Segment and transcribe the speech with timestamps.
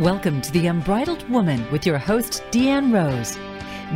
[0.00, 3.38] Welcome to The Unbridled Woman with your host, Deanne Rose.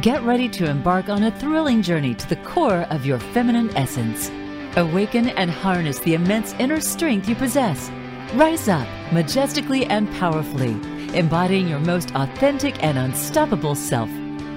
[0.01, 4.31] Get ready to embark on a thrilling journey to the core of your feminine essence.
[4.77, 7.91] Awaken and harness the immense inner strength you possess.
[8.35, 10.77] Rise up majestically and powerfully,
[11.19, 14.09] embodying your most authentic and unstoppable self.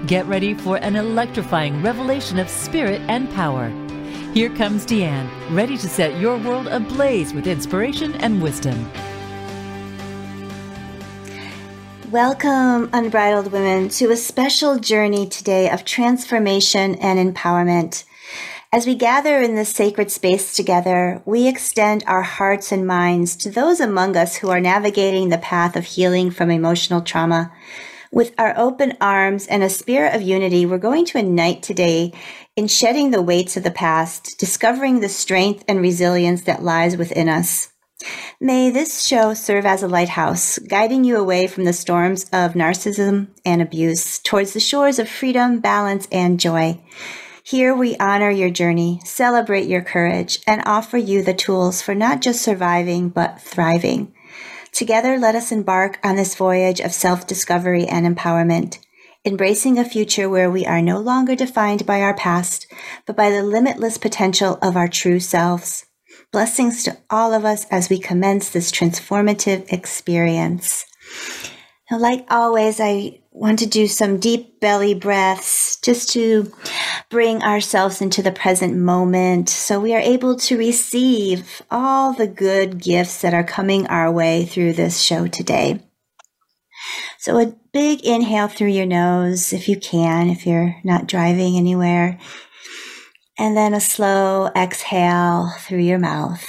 [0.06, 3.70] Get ready for an electrifying revelation of spirit and power.
[4.36, 8.92] Here comes Deanne, ready to set your world ablaze with inspiration and wisdom.
[12.12, 18.04] Welcome, Unbridled Women, to a special journey today of transformation and empowerment.
[18.74, 23.50] As we gather in this sacred space together, we extend our hearts and minds to
[23.50, 27.54] those among us who are navigating the path of healing from emotional trauma.
[28.12, 32.12] With our open arms and a spirit of unity, we're going to unite today
[32.58, 37.30] in shedding the weights of the past, discovering the strength and resilience that lies within
[37.30, 37.71] us.
[38.40, 43.28] May this show serve as a lighthouse, guiding you away from the storms of narcissism
[43.46, 46.82] and abuse towards the shores of freedom, balance, and joy.
[47.44, 52.22] Here we honor your journey, celebrate your courage, and offer you the tools for not
[52.22, 54.14] just surviving, but thriving.
[54.72, 58.80] Together, let us embark on this voyage of self discovery and empowerment,
[59.26, 62.68] embracing a future where we are no longer defined by our past,
[63.06, 65.86] but by the limitless potential of our true selves.
[66.32, 70.86] Blessings to all of us as we commence this transformative experience.
[71.90, 76.50] Now, like always, I want to do some deep belly breaths just to
[77.10, 82.82] bring ourselves into the present moment so we are able to receive all the good
[82.82, 85.82] gifts that are coming our way through this show today.
[87.20, 92.20] So, a big inhale through your nose if you can, if you're not driving anywhere.
[93.38, 96.46] And then a slow exhale through your mouth.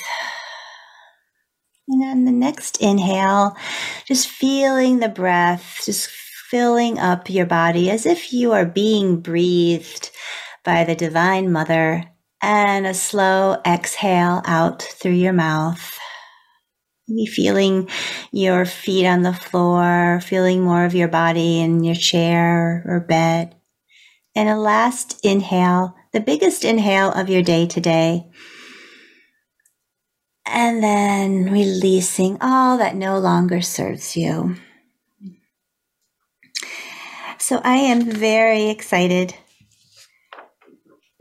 [1.89, 3.56] And then the next inhale,
[4.06, 6.08] just feeling the breath, just
[6.50, 10.11] filling up your body as if you are being breathed
[10.64, 12.05] by the Divine Mother.
[12.42, 15.98] And a slow exhale out through your mouth.
[17.08, 17.89] Maybe feeling
[18.33, 23.55] your feet on the floor, feeling more of your body in your chair or bed.
[24.35, 28.27] And a last inhale the biggest inhale of your day today.
[30.45, 34.56] And then releasing all that no longer serves you.
[37.39, 39.34] So I am very excited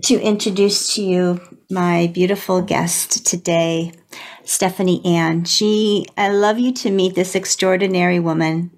[0.03, 3.94] to introduce to you my beautiful guest today,
[4.44, 5.46] Stephanie Ann.
[5.46, 8.72] She, I love you to meet this extraordinary woman,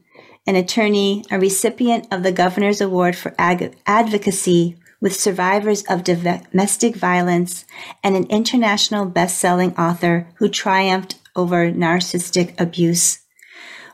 [0.46, 6.96] an attorney, a recipient of the Governor's Award for Ag- Advocacy with survivors of domestic
[6.96, 7.66] violence
[8.02, 13.20] and an international best-selling author who triumphed over narcissistic abuse.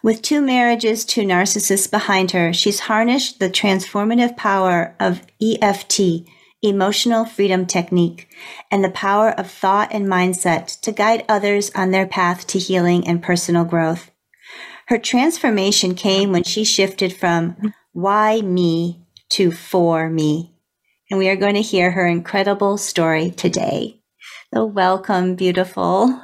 [0.03, 6.27] With two marriages to narcissists behind her, she's harnessed the transformative power of EFT,
[6.61, 8.29] emotional freedom technique,
[8.69, 13.07] and the power of thought and mindset to guide others on their path to healing
[13.07, 14.11] and personal growth.
[14.89, 20.53] Her transformation came when she shifted from why me to for me
[21.09, 23.99] and we are going to hear her incredible story today.
[24.53, 26.21] So, welcome, beautiful.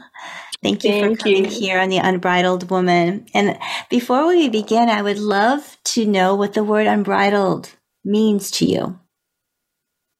[0.63, 1.51] Thank you Thank for coming you.
[1.51, 3.25] here on The Unbridled Woman.
[3.33, 3.57] And
[3.89, 7.71] before we begin, I would love to know what the word unbridled
[8.03, 8.99] means to you.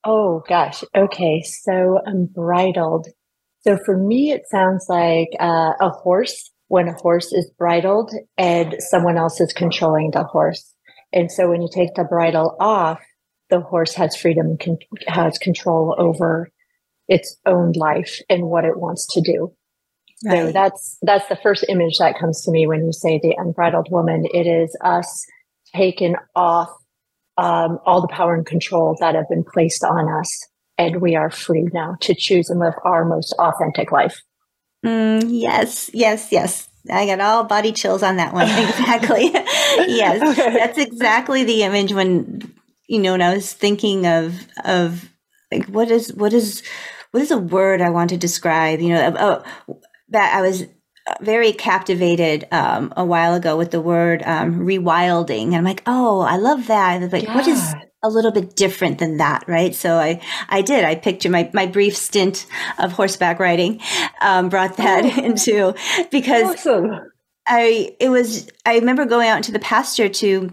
[0.05, 0.83] Oh, gosh.
[0.95, 1.41] Okay.
[1.41, 3.07] So, unbridled.
[3.61, 8.75] So, for me, it sounds like uh, a horse when a horse is bridled and
[8.79, 10.73] someone else is controlling the horse.
[11.11, 12.99] And so, when you take the bridle off,
[13.49, 16.49] the horse has freedom, can, has control over
[17.07, 19.53] its own life and what it wants to do.
[20.23, 20.47] Right.
[20.47, 23.87] So that's that's the first image that comes to me when you say the unbridled
[23.91, 24.25] woman.
[24.33, 25.25] It is us
[25.75, 26.69] taken off
[27.37, 31.29] um, all the power and control that have been placed on us, and we are
[31.29, 34.21] free now to choose and live our most authentic life.
[34.85, 36.69] Mm, yes, yes, yes.
[36.89, 38.47] I got all body chills on that one.
[38.49, 39.25] Exactly.
[39.33, 42.54] yes, that's exactly the image when
[42.87, 44.33] you know, and I was thinking of
[44.63, 45.09] of
[45.51, 46.63] like what is what is
[47.11, 48.79] what is a word I want to describe?
[48.81, 49.43] You know,
[50.09, 50.65] that I was
[51.21, 56.21] very captivated um, a while ago with the word um, rewilding, and I'm like, oh,
[56.21, 57.11] I love that.
[57.11, 57.35] Like, yeah.
[57.35, 59.73] what is a little bit different than that, right?
[59.73, 60.85] So I, I did.
[60.85, 62.45] I picture my, my brief stint
[62.77, 63.81] of horseback riding,
[64.21, 65.73] um, brought that oh, into
[66.11, 66.91] because awesome.
[67.47, 70.51] I, it was, I remember going out into the pasture to,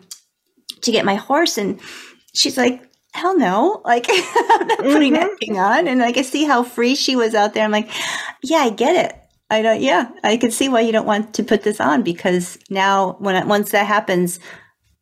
[0.81, 1.79] to get my horse and
[2.34, 2.82] she's like,
[3.12, 3.82] hell no.
[3.84, 5.23] Like, I'm not putting mm-hmm.
[5.23, 5.87] anything on.
[5.87, 7.64] And like, I see how free she was out there.
[7.64, 7.90] I'm like,
[8.43, 9.19] yeah, I get it.
[9.52, 9.82] I don't.
[9.82, 13.46] Yeah, I can see why you don't want to put this on because now, when
[13.46, 14.40] once that happens,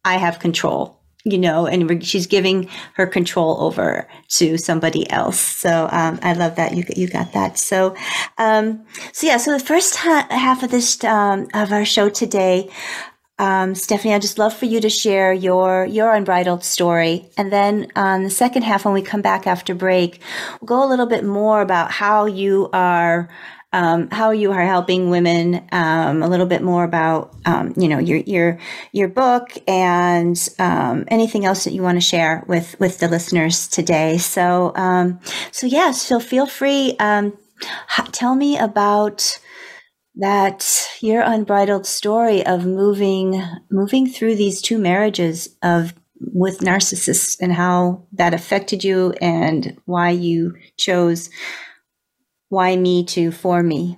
[0.05, 0.99] I have control.
[1.25, 5.38] You know, and she's giving her control over to somebody else.
[5.38, 7.59] So um, I love that you you got that.
[7.59, 7.94] So,
[8.38, 9.37] um, so yeah.
[9.37, 12.71] So the first ha- half of this um, of our show today,
[13.40, 17.90] um, Stephanie, I'd just love for you to share your your unbridled story, and then
[17.96, 20.20] on the second half, when we come back after break,
[20.60, 23.28] we'll go a little bit more about how you are
[23.72, 27.98] um, how you are helping women, um, a little bit more about, um, you know,
[27.98, 28.58] your, your,
[28.92, 33.69] your book and, um, anything else that you want to share with, with the listeners
[33.69, 34.19] today.
[34.19, 35.20] So, um,
[35.52, 36.96] so yes, so feel free.
[36.98, 37.36] Um,
[38.10, 39.38] tell me about
[40.16, 47.52] that your unbridled story of moving, moving through these two marriages of with narcissists and
[47.52, 51.30] how that affected you and why you chose
[52.50, 53.96] why me to for me?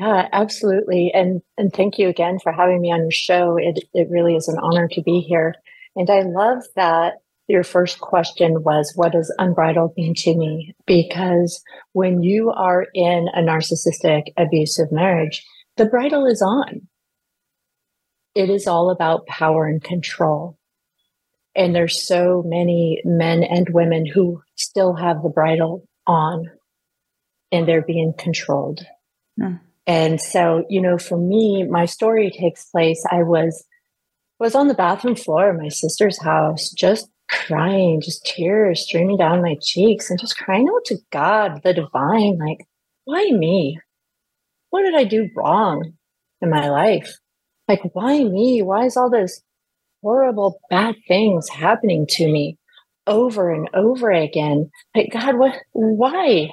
[0.00, 1.12] Yeah absolutely.
[1.14, 3.56] And and thank you again for having me on your show.
[3.56, 5.54] It it really is an honor to be here.
[5.94, 11.62] And i love that your first question was what does unbridled mean to me because
[11.92, 15.44] when you are in a narcissistic abusive marriage
[15.76, 16.86] the bridle is on
[18.34, 20.56] it is all about power and control
[21.54, 26.50] and there's so many men and women who still have the bridle on
[27.50, 28.80] and they're being controlled.
[29.38, 29.60] Mm.
[29.86, 33.04] And so, you know, for me, my story takes place.
[33.10, 33.64] I was
[34.38, 39.42] was on the bathroom floor of my sister's house, just crying, just tears streaming down
[39.42, 42.66] my cheeks, and just crying out to God, the divine, like,
[43.04, 43.78] why me?
[44.70, 45.94] What did I do wrong
[46.40, 47.12] in my life?
[47.68, 48.62] Like, why me?
[48.62, 49.42] Why is all this
[50.02, 52.58] horrible, bad things happening to me
[53.06, 54.70] over and over again?
[54.94, 55.54] Like, God, what?
[55.72, 56.50] Why?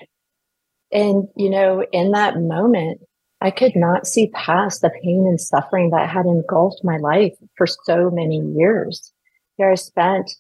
[0.92, 3.02] And, you know, in that moment,
[3.42, 7.68] I could not see past the pain and suffering that had engulfed my life for
[7.68, 9.14] so many years.
[9.58, 10.32] Here I spent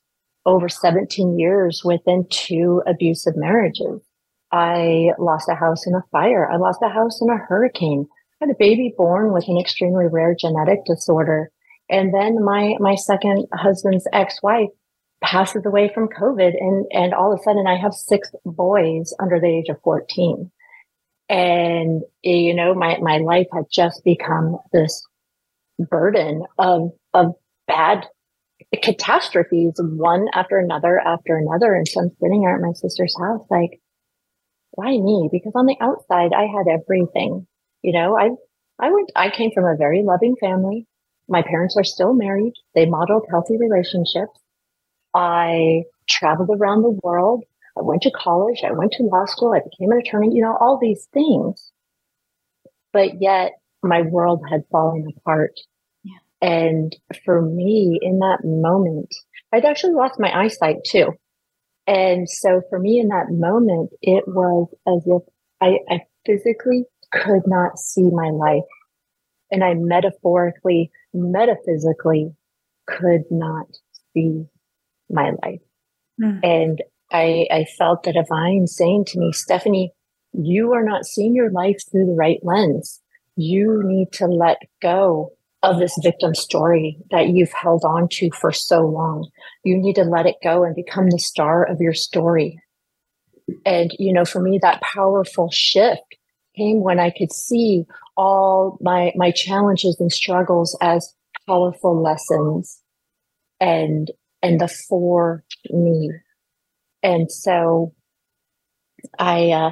[0.45, 4.01] over 17 years within two abusive marriages.
[4.51, 6.49] I lost a house in a fire.
[6.49, 8.07] I lost a house in a hurricane.
[8.41, 11.51] I had a baby born with an extremely rare genetic disorder.
[11.89, 14.69] And then my, my second husband's ex-wife
[15.23, 16.53] passes away from COVID.
[16.59, 20.51] And, and all of a sudden I have six boys under the age of 14.
[21.27, 25.05] And, you know, my, my life had just become this
[25.77, 27.35] burden of, of
[27.67, 28.07] bad
[28.81, 31.73] catastrophes, one after another after another.
[31.73, 33.79] And so I'm sitting here at my sister's house, like,
[34.71, 35.29] why me?
[35.31, 37.47] Because on the outside, I had everything.
[37.81, 38.29] You know, I,
[38.79, 40.85] I went, I came from a very loving family.
[41.27, 42.53] My parents are still married.
[42.75, 44.39] They modeled healthy relationships.
[45.13, 47.43] I traveled around the world.
[47.77, 48.61] I went to college.
[48.65, 49.53] I went to law school.
[49.53, 51.71] I became an attorney, you know, all these things.
[52.93, 53.53] But yet
[53.83, 55.59] my world had fallen apart.
[56.41, 56.95] And
[57.25, 59.13] for me in that moment,
[59.51, 61.13] I'd actually lost my eyesight too.
[61.87, 65.23] And so for me in that moment, it was as if
[65.59, 68.63] I, I physically could not see my life.
[69.51, 72.31] And I metaphorically, metaphysically
[72.85, 73.65] could not
[74.13, 74.45] see
[75.09, 75.61] my life.
[76.21, 76.39] Mm.
[76.43, 79.91] And I, I felt the divine saying to me, Stephanie,
[80.33, 83.01] you are not seeing your life through the right lens.
[83.35, 88.51] You need to let go of this victim story that you've held on to for
[88.51, 89.29] so long.
[89.63, 92.61] You need to let it go and become the star of your story.
[93.65, 96.01] And, you know, for me, that powerful shift
[96.55, 97.85] came when I could see
[98.15, 101.13] all my, my challenges and struggles as
[101.47, 102.81] powerful lessons
[103.59, 104.09] and
[104.41, 106.11] and the for me.
[107.03, 107.93] And so
[109.17, 109.71] I, uh,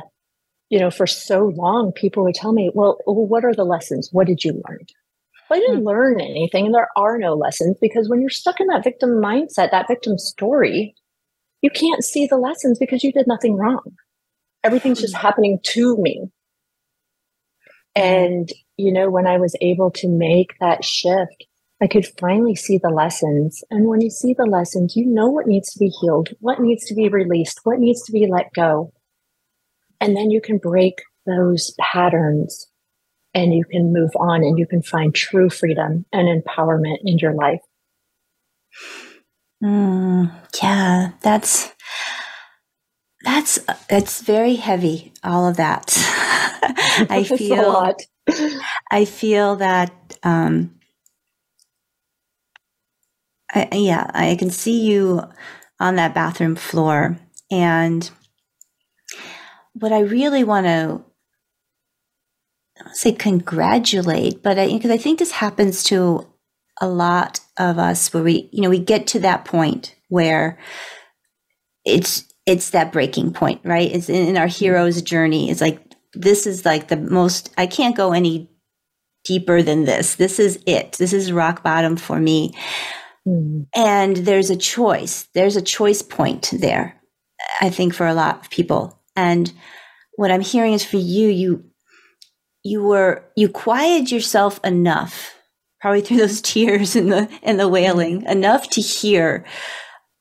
[0.69, 4.09] you know, for so long, people would tell me, well, what are the lessons?
[4.11, 4.85] What did you learn?
[5.49, 5.87] Well, I didn't mm-hmm.
[5.87, 6.65] learn anything.
[6.65, 10.17] And there are no lessons because when you're stuck in that victim mindset, that victim
[10.17, 10.95] story,
[11.61, 13.83] you can't see the lessons because you did nothing wrong.
[14.63, 15.21] Everything's just hmm.
[15.21, 16.29] happening to me.
[17.95, 18.01] Hmm.
[18.01, 21.45] And, you know, when I was able to make that shift
[21.81, 23.63] I could finally see the lessons.
[23.69, 26.85] And when you see the lessons, you know what needs to be healed, what needs
[26.85, 28.91] to be released, what needs to be let go.
[30.01, 32.67] And then you can break those patterns
[33.37, 37.33] and you can move on and you can find true freedom and empowerment in your
[37.33, 37.61] life.
[39.63, 41.71] Mm, yeah, that's
[43.23, 45.91] that's it's very heavy all of that
[47.09, 47.95] i feel
[48.91, 49.91] i feel that
[50.21, 50.77] um
[53.53, 55.23] I, yeah, I can see you
[55.79, 57.17] on that bathroom floor.
[57.49, 58.09] And
[59.73, 61.01] what I really want to
[62.83, 66.27] don't say congratulate, but because I, I think this happens to
[66.79, 70.59] a lot of us where we, you know, we get to that point where
[71.85, 73.91] it's it's that breaking point, right?
[73.91, 75.49] It's in, in our hero's journey.
[75.49, 75.81] It's like
[76.13, 77.53] this is like the most.
[77.57, 78.49] I can't go any
[79.25, 80.15] deeper than this.
[80.15, 80.93] This is it.
[80.93, 82.53] This is rock bottom for me.
[83.27, 83.67] Mm.
[83.75, 85.27] And there's a choice.
[85.33, 86.99] There's a choice point there.
[87.59, 89.01] I think for a lot of people.
[89.15, 89.51] And
[90.15, 91.65] what I'm hearing is for you, you
[92.67, 95.35] you were you quieted yourself enough,
[95.81, 99.45] probably through those tears and the and the wailing, enough to hear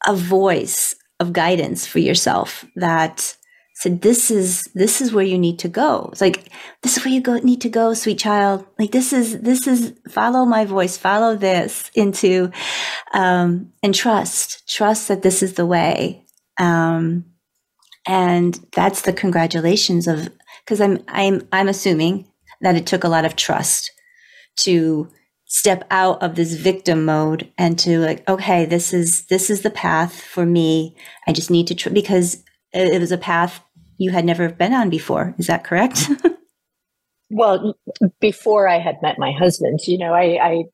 [0.07, 3.37] a voice of guidance for yourself that
[3.75, 6.09] said this is this is where you need to go.
[6.13, 6.49] It's like
[6.83, 8.65] this is where you go need to go sweet child.
[8.79, 12.51] Like this is this is follow my voice follow this into
[13.13, 16.25] um and trust trust that this is the way.
[16.59, 17.27] Um
[18.07, 20.29] and that's the congratulations of
[20.65, 22.27] because i'm i'm i'm assuming
[22.61, 23.91] that it took a lot of trust
[24.57, 25.09] to
[25.47, 29.71] step out of this victim mode and to like okay this is this is the
[29.71, 30.97] path for me.
[31.27, 33.61] I just need to tr- because it was a path
[33.97, 35.35] you had never been on before.
[35.39, 36.11] Is that correct?
[37.31, 37.75] Well
[38.21, 40.65] before i had met my husband you know I, I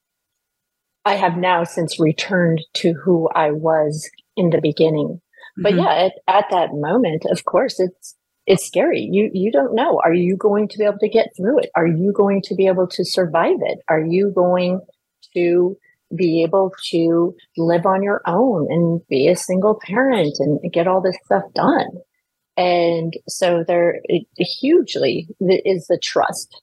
[1.05, 5.21] i have now since returned to who i was in the beginning.
[5.57, 5.83] But mm-hmm.
[5.83, 9.09] yeah at, at that moment of course it's it's scary.
[9.11, 10.01] You you don't know.
[10.05, 11.71] Are you going to be able to get through it?
[11.77, 13.79] Are you going to be able to survive it?
[13.89, 14.81] Are you going
[15.35, 15.77] to
[16.15, 21.01] be able to live on your own and be a single parent and get all
[21.01, 21.89] this stuff done?
[22.57, 26.61] And so there it, hugely is the trust.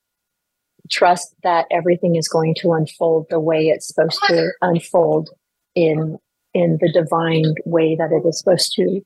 [0.91, 5.29] Trust that everything is going to unfold the way it's supposed to unfold
[5.75, 6.17] in
[6.53, 9.01] in the divine way that it is supposed to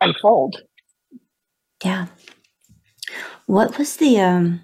[0.00, 0.60] unfold.
[1.84, 2.06] Yeah.
[3.46, 4.60] What was the um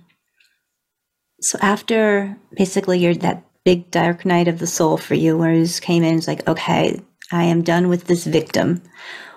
[1.41, 5.67] so after basically your that big dark night of the soul for you where you
[5.81, 7.01] came in it's like, okay,
[7.31, 8.83] I am done with this victim.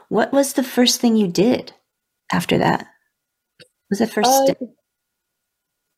[0.10, 1.74] What was the first thing you did
[2.32, 2.88] after that?
[3.90, 4.54] Was it first uh,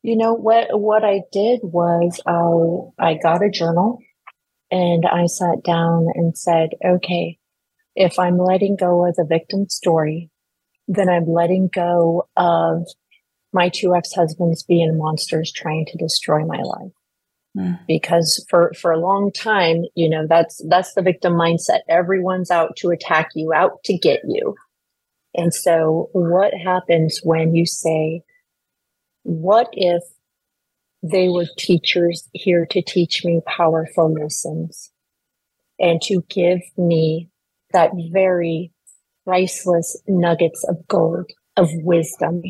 [0.03, 4.00] You know what what I did was I I got a journal
[4.69, 7.39] and I sat down and said, okay,
[7.96, 10.29] if I'm letting go of the victim story,
[10.88, 12.88] then I'm letting go of
[13.53, 16.91] my two ex-husbands being monsters trying to destroy my life.
[17.58, 17.79] Mm.
[17.88, 21.79] Because for, for a long time, you know, that's, that's the victim mindset.
[21.89, 24.56] Everyone's out to attack you, out to get you.
[25.34, 28.22] And so what happens when you say,
[29.24, 30.03] what if
[31.03, 34.91] they were teachers here to teach me powerful lessons
[35.79, 37.29] and to give me
[37.72, 38.72] that very
[39.27, 42.41] priceless nuggets of gold of wisdom.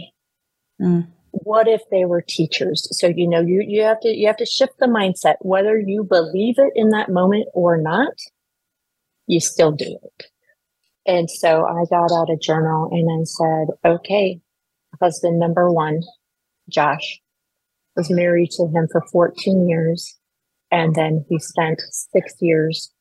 [0.80, 1.08] Mm.
[1.32, 2.88] What if they were teachers?
[2.92, 6.04] So you know you you have to you have to shift the mindset whether you
[6.04, 8.14] believe it in that moment or not.
[9.26, 10.28] You still do it.
[11.06, 14.40] And so I got out a journal and I said, okay,
[15.02, 16.02] husband number one,
[16.70, 17.20] Josh,
[17.96, 20.18] was married to him for 14 years.
[20.70, 22.92] And then he spent six years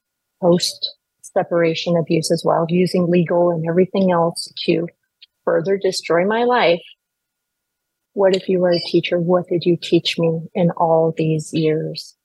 [0.40, 0.95] post
[1.36, 4.86] separation abuse as well, using legal and everything else to
[5.44, 6.82] further destroy my life.
[8.12, 9.18] What if you were a teacher?
[9.18, 12.16] What did you teach me in all these years?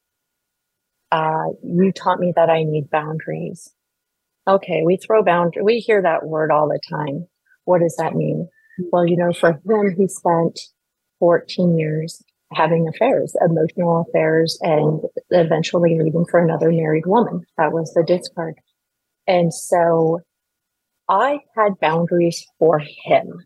[1.11, 3.69] Uh, you taught me that I need boundaries.
[4.47, 5.61] Okay, we throw boundary.
[5.63, 7.27] We hear that word all the time.
[7.65, 8.47] What does that mean?
[8.91, 10.59] Well, you know, for him, he spent
[11.19, 17.41] 14 years having affairs, emotional affairs, and eventually leaving for another married woman.
[17.57, 18.55] That was the discard.
[19.27, 20.21] And so
[21.09, 23.45] I had boundaries for him,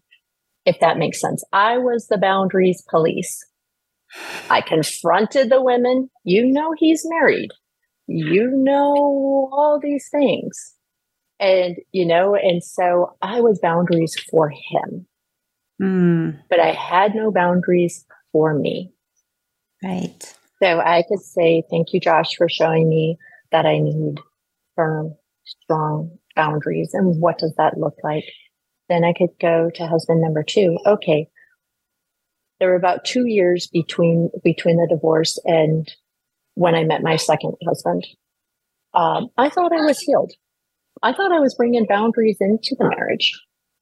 [0.65, 1.43] if that makes sense.
[1.51, 3.45] I was the boundaries police.
[4.49, 6.09] I confronted the women.
[6.23, 7.49] You know, he's married.
[8.07, 10.73] You know, all these things.
[11.39, 15.07] And, you know, and so I was boundaries for him.
[15.81, 16.39] Mm.
[16.49, 18.93] But I had no boundaries for me.
[19.83, 20.33] Right.
[20.63, 23.17] So I could say, thank you, Josh, for showing me
[23.51, 24.19] that I need
[24.75, 28.25] firm strong boundaries and what does that look like?
[28.89, 30.77] Then I could go to husband number two.
[30.85, 31.27] Okay.
[32.59, 35.91] There were about two years between, between the divorce and
[36.53, 38.05] when I met my second husband.
[38.93, 40.31] Um, I thought I was healed.
[41.03, 43.33] I thought I was bringing boundaries into the marriage.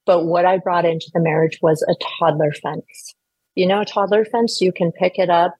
[0.06, 3.14] But what I brought into the marriage was a toddler fence.
[3.54, 5.54] You know, a toddler fence, you can pick it up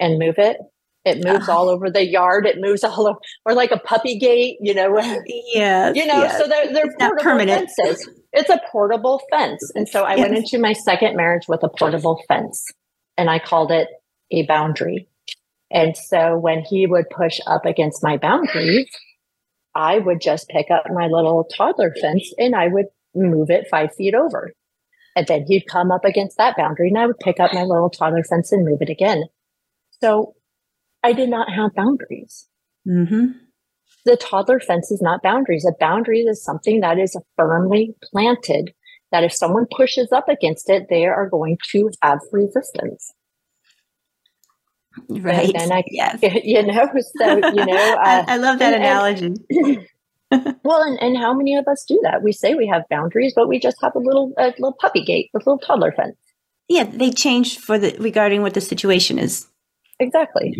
[0.00, 0.58] and move it.
[1.06, 2.46] It moves all over the yard.
[2.46, 4.92] It moves all over, or like a puppy gate, you know.
[5.54, 6.18] Yeah, you know.
[6.18, 6.38] Yes.
[6.38, 7.70] So they're they're it's portable permanent.
[7.76, 8.10] fences.
[8.32, 10.20] It's a portable fence, and so I yes.
[10.20, 12.62] went into my second marriage with a portable fence.
[13.16, 13.88] and I called it
[14.30, 15.08] a boundary.
[15.70, 18.88] And so when he would push up against my boundaries,
[19.74, 23.94] I would just pick up my little toddler fence and I would move it five
[23.94, 24.52] feet over.
[25.16, 27.90] And then he'd come up against that boundary and I would pick up my little
[27.90, 29.24] toddler fence and move it again.
[30.00, 30.34] So
[31.06, 32.48] I did not have boundaries.
[32.86, 33.26] Mm-hmm.
[34.06, 35.64] The toddler fence is not boundaries.
[35.64, 38.74] A boundary is something that is firmly planted
[39.12, 43.14] that if someone pushes up against it, they are going to have resistance.
[45.08, 45.54] Right.
[45.54, 46.18] And I, yes.
[46.44, 49.34] you know, so, you know, uh, I, I, love that and, analogy.
[49.50, 49.86] And,
[50.64, 52.24] well, and, and how many of us do that?
[52.24, 55.30] We say we have boundaries, but we just have a little, a little puppy gate,
[55.36, 56.16] a little toddler fence.
[56.68, 56.82] Yeah.
[56.82, 59.46] They change for the, regarding what the situation is.
[59.98, 60.54] Exactly.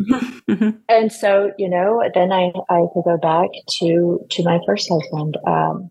[0.48, 0.78] Mm-hmm.
[0.88, 3.48] And so, you know, then I, I could go back
[3.80, 5.36] to, to my first husband.
[5.46, 5.90] Um,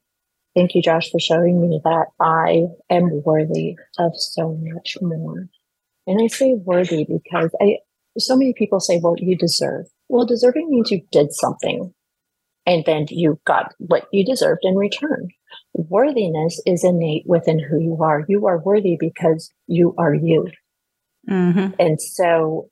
[0.56, 5.48] thank you, Josh, for showing me that I am worthy of so much more.
[6.08, 7.78] And I say worthy because I,
[8.18, 9.86] so many people say, well, you deserve.
[10.08, 11.94] Well, deserving means you did something
[12.66, 15.30] and then you got what you deserved in return.
[15.74, 18.25] Worthiness is innate within who you are.
[18.28, 20.48] You are worthy because you are you.
[21.30, 21.74] Mm-hmm.
[21.80, 22.70] And so,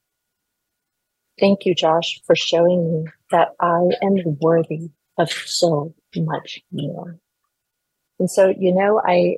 [1.40, 7.20] thank you, Josh, for showing me that I am worthy of so much more.
[8.20, 9.38] And so, you know, I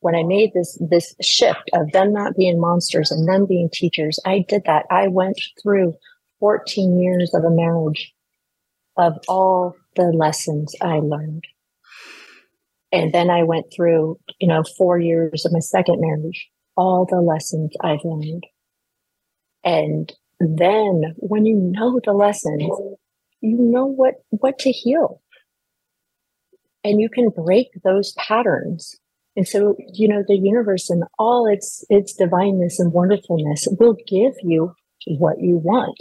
[0.00, 4.18] when I made this this shift of them not being monsters and them being teachers,
[4.24, 4.86] I did that.
[4.90, 5.94] I went through
[6.40, 8.12] 14 years of a marriage
[8.96, 11.44] of all the lessons I learned.
[12.90, 17.20] And then I went through, you know, four years of my second marriage, all the
[17.20, 18.46] lessons I've learned.
[19.62, 22.62] And then when you know the lessons,
[23.40, 25.20] you know what, what to heal.
[26.84, 28.98] And you can break those patterns
[29.38, 34.32] and so, you know, the universe and all its its divineness and wonderfulness will give
[34.42, 34.74] you
[35.06, 35.96] what you want.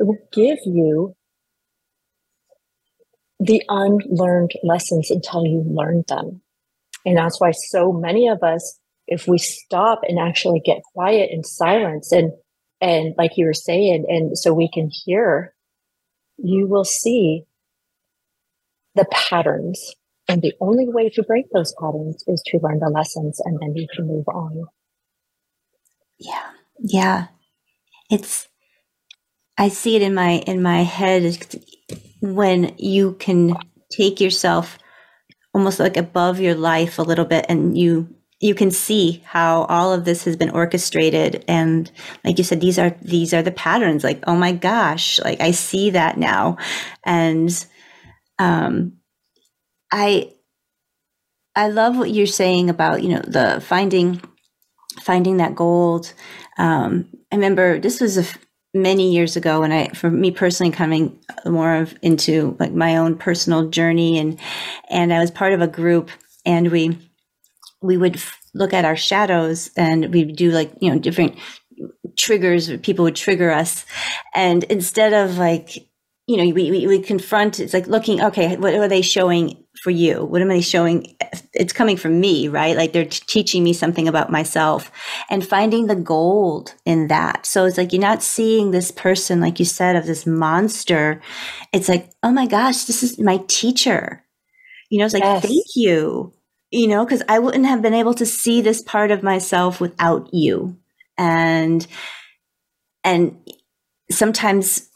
[0.00, 1.14] It will give you
[3.38, 6.40] the unlearned lessons until you learn them.
[7.04, 11.44] And that's why so many of us, if we stop and actually get quiet and
[11.44, 12.32] silence and
[12.80, 15.54] and like you were saying, and so we can hear,
[16.36, 17.44] you will see
[18.94, 19.94] the patterns
[20.28, 23.74] and the only way to break those patterns is to learn the lessons and then
[23.74, 24.64] you can move on.
[26.18, 26.50] Yeah.
[26.80, 27.26] Yeah.
[28.10, 28.48] It's
[29.56, 31.36] I see it in my in my head
[32.20, 33.56] when you can
[33.90, 34.78] take yourself
[35.54, 39.92] almost like above your life a little bit and you you can see how all
[39.92, 41.44] of this has been orchestrated.
[41.48, 41.90] And
[42.24, 45.50] like you said these are these are the patterns like oh my gosh like i
[45.50, 46.56] see that now.
[47.04, 47.66] And
[48.38, 48.94] um
[49.90, 50.32] I
[51.56, 54.20] I love what you're saying about you know the finding
[55.02, 56.12] finding that gold.
[56.58, 58.36] Um, I remember this was
[58.74, 63.16] many years ago when I, for me personally, coming more of into like my own
[63.16, 64.38] personal journey, and
[64.88, 66.10] and I was part of a group,
[66.44, 67.07] and we
[67.82, 71.36] we would f- look at our shadows, and we'd do like you know different
[72.16, 72.76] triggers.
[72.78, 73.84] People would trigger us,
[74.34, 75.88] and instead of like
[76.28, 79.90] you know, we, we, we confront, it's like looking, okay, what are they showing for
[79.90, 80.22] you?
[80.26, 81.16] What am I showing?
[81.54, 82.76] It's coming from me, right?
[82.76, 84.92] Like they're t- teaching me something about myself
[85.30, 87.46] and finding the gold in that.
[87.46, 91.22] So it's like you're not seeing this person, like you said, of this monster.
[91.72, 94.22] It's like, oh my gosh, this is my teacher.
[94.90, 95.42] You know, it's like, yes.
[95.42, 96.34] thank you,
[96.70, 100.28] you know, because I wouldn't have been able to see this part of myself without
[100.32, 100.76] you.
[101.16, 101.86] And,
[103.04, 103.36] and
[104.10, 104.88] sometimes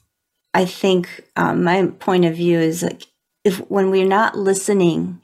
[0.54, 3.04] I think um, my point of view is like
[3.44, 5.20] if when we're not listening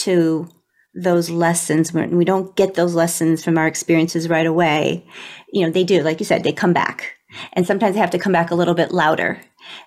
[0.00, 0.48] to
[0.94, 5.02] those lessons when we don't get those lessons from our experiences right away
[5.50, 7.14] you know they do like you said they come back
[7.52, 9.40] and sometimes I have to come back a little bit louder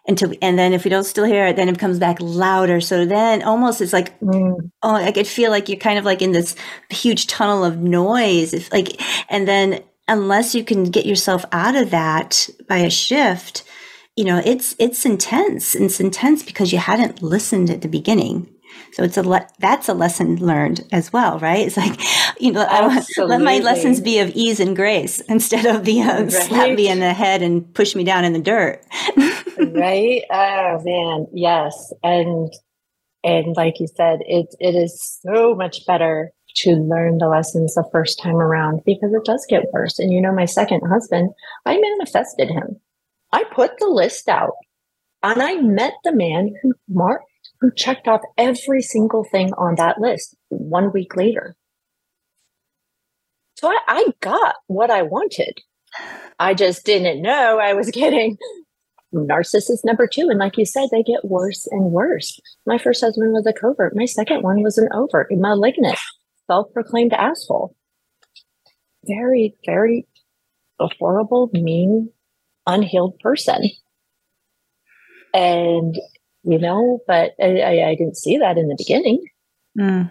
[0.08, 3.06] until and then if we don't still hear it then it comes back louder so
[3.06, 4.56] then almost it's like mm.
[4.82, 6.56] oh i could feel like you're kind of like in this
[6.90, 11.92] huge tunnel of noise it's like and then unless you can get yourself out of
[11.92, 13.64] that by a shift
[14.16, 15.76] you know, it's it's intense.
[15.76, 18.50] It's intense because you hadn't listened at the beginning.
[18.94, 21.68] So it's a le- that's a lesson learned as well, right?
[21.68, 22.00] It's like,
[22.40, 22.66] you know,
[23.18, 26.32] let my lessons be of ease and grace instead of the uh, right.
[26.32, 28.84] slap me in the head and push me down in the dirt.
[29.58, 30.24] right?
[30.32, 32.52] Oh man, yes, and
[33.24, 37.88] and like you said, it it is so much better to learn the lessons the
[37.92, 40.00] first time around because it does get worse.
[40.00, 41.32] And you know, my second husband,
[41.66, 42.80] I manifested him.
[43.32, 44.54] I put the list out
[45.22, 47.26] and I met the man who marked,
[47.66, 51.56] who checked off every single thing on that list one week later.
[53.58, 55.62] So I, I got what I wanted.
[56.38, 58.38] I just didn't know I was getting
[59.12, 60.28] narcissist number two.
[60.30, 62.40] And like you said, they get worse and worse.
[62.68, 63.96] My first husband was a covert.
[63.96, 65.98] My second one was an overt, malignant,
[66.46, 67.76] self-proclaimed asshole.
[69.08, 70.06] Very, very
[70.80, 72.12] a horrible, mean,
[72.68, 73.72] unhealed person.
[75.34, 75.98] And,
[76.46, 79.26] you know, but I, I didn't see that in the beginning.
[79.78, 80.10] Mm.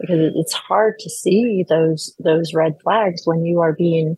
[0.00, 4.16] Because it's hard to see those those red flags when you are being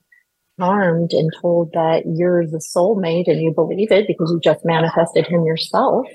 [0.58, 5.26] harmed and told that you're the soulmate and you believe it because you just manifested
[5.26, 6.06] him yourself.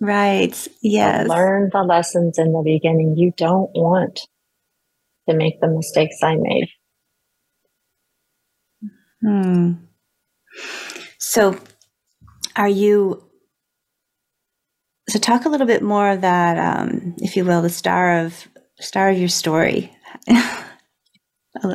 [0.00, 0.68] Right.
[0.80, 1.28] Yes.
[1.28, 3.16] learn the lessons in the beginning.
[3.16, 4.20] You don't want
[5.28, 6.68] to make the mistakes I made.
[9.20, 9.72] Hmm.
[11.18, 11.58] So,
[12.58, 13.24] are you?
[15.08, 18.46] So, talk a little bit more of that, um, if you will, the star of
[18.80, 19.90] star of your story.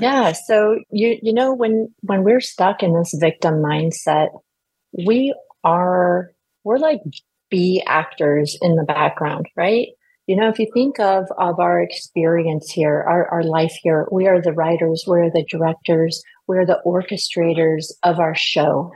[0.02, 0.32] yeah.
[0.32, 4.30] So you you know when when we're stuck in this victim mindset,
[4.92, 6.32] we are
[6.64, 7.02] we're like
[7.50, 9.88] B actors in the background, right?
[10.28, 14.28] You know, if you think of of our experience here, our, our life here, we
[14.28, 18.92] are the writers, we're the directors, we're the orchestrators of our show.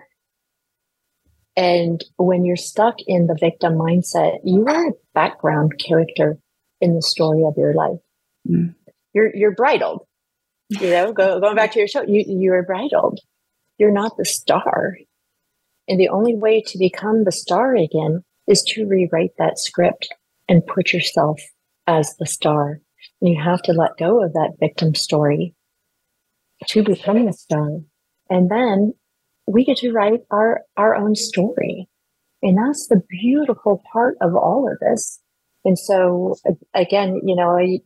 [1.58, 6.38] And when you're stuck in the victim mindset, you are a background character
[6.80, 8.00] in the story of your life.
[8.48, 8.76] Mm.
[9.14, 10.06] You're you're bridled.
[10.70, 13.20] You know, go, going back to your show, you you are bridled.
[13.80, 14.98] You're not the star.
[15.88, 20.10] And the only way to become the star again is to rewrite that script
[20.48, 21.42] and put yourself
[21.88, 22.82] as the star.
[23.20, 25.56] And you have to let go of that victim story
[26.68, 27.80] to become a star.
[28.30, 28.94] And then
[29.48, 31.88] we get to write our, our own story.
[32.44, 35.20] And that's the beautiful part of all of this.
[35.66, 36.36] And so
[36.74, 37.80] again, you know, I,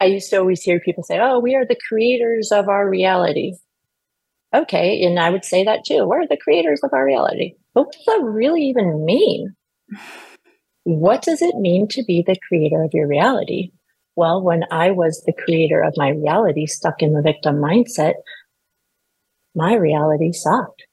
[0.00, 3.52] I used to always hear people say, Oh, we are the creators of our reality.
[4.54, 5.02] Okay.
[5.04, 6.06] And I would say that too.
[6.06, 7.54] We're the creators of our reality.
[7.72, 9.54] What does that really even mean?
[10.84, 13.70] What does it mean to be the creator of your reality?
[14.16, 18.14] Well, when I was the creator of my reality, stuck in the victim mindset,
[19.54, 20.84] my reality sucked.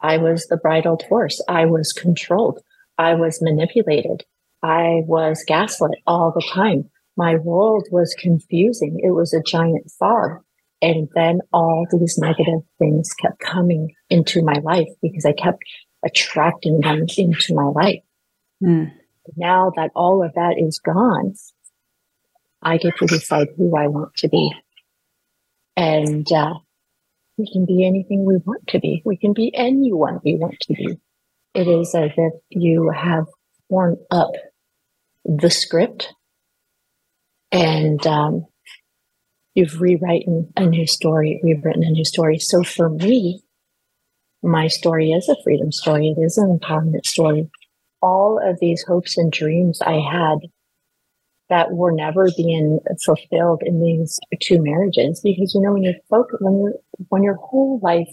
[0.00, 1.42] I was the bridled horse.
[1.48, 2.60] I was controlled.
[2.98, 4.24] I was manipulated.
[4.62, 6.90] I was gaslit all the time.
[7.16, 9.00] My world was confusing.
[9.02, 10.42] It was a giant fog.
[10.82, 15.62] And then all these negative things kept coming into my life because I kept
[16.04, 18.02] attracting them into my life.
[18.62, 18.92] Mm.
[19.36, 21.34] Now that all of that is gone,
[22.62, 24.52] I get to decide who I want to be.
[25.76, 26.54] And uh,
[27.38, 29.02] we can be anything we want to be.
[29.04, 30.98] We can be anyone we want to be.
[31.54, 33.26] It is as if you have
[33.68, 34.30] worn up
[35.24, 36.12] the script
[37.52, 38.46] and um,
[39.54, 42.38] you've rewritten a new story, rewritten a new story.
[42.38, 43.42] So for me,
[44.42, 46.14] my story is a freedom story.
[46.16, 47.50] It is an empowerment story.
[48.02, 50.38] All of these hopes and dreams I had
[51.48, 55.20] that were never being fulfilled in these two marriages.
[55.22, 56.74] Because you know when you're focused when you
[57.08, 58.08] when your whole life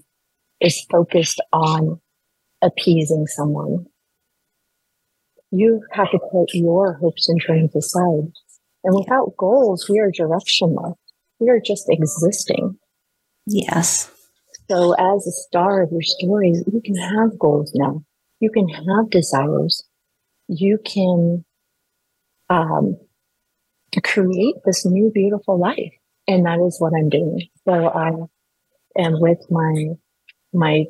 [0.59, 1.99] is focused on
[2.61, 3.85] appeasing someone
[5.53, 8.31] you have to put your hopes and dreams aside.
[8.83, 10.95] And without goals we are directionless
[11.39, 12.77] we are just existing.
[13.45, 14.09] Yes.
[14.69, 18.03] So as a star of your story you can have goals now.
[18.39, 19.83] You can have desires.
[20.47, 21.45] You can
[22.49, 22.97] um,
[24.01, 25.93] create this new beautiful life.
[26.27, 27.41] And that is what I'm doing.
[27.67, 28.11] So I
[28.97, 29.95] am with my
[30.53, 30.85] my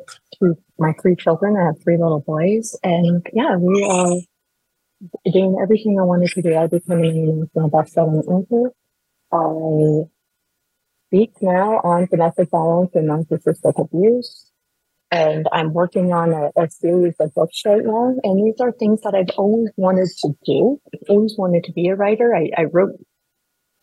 [0.77, 1.57] my three children.
[1.57, 4.19] I have three little boys, and yeah, we are
[5.31, 6.55] doing everything I wanted to do.
[6.55, 8.71] I became an international best-selling author.
[9.31, 10.09] I
[11.07, 14.51] speak now on domestic violence and narcissistic abuse.
[15.13, 18.15] And I'm working on a, a, series of books right now.
[18.23, 20.81] And these are things that I've always wanted to do.
[20.91, 22.33] I've always wanted to be a writer.
[22.35, 22.95] I, I wrote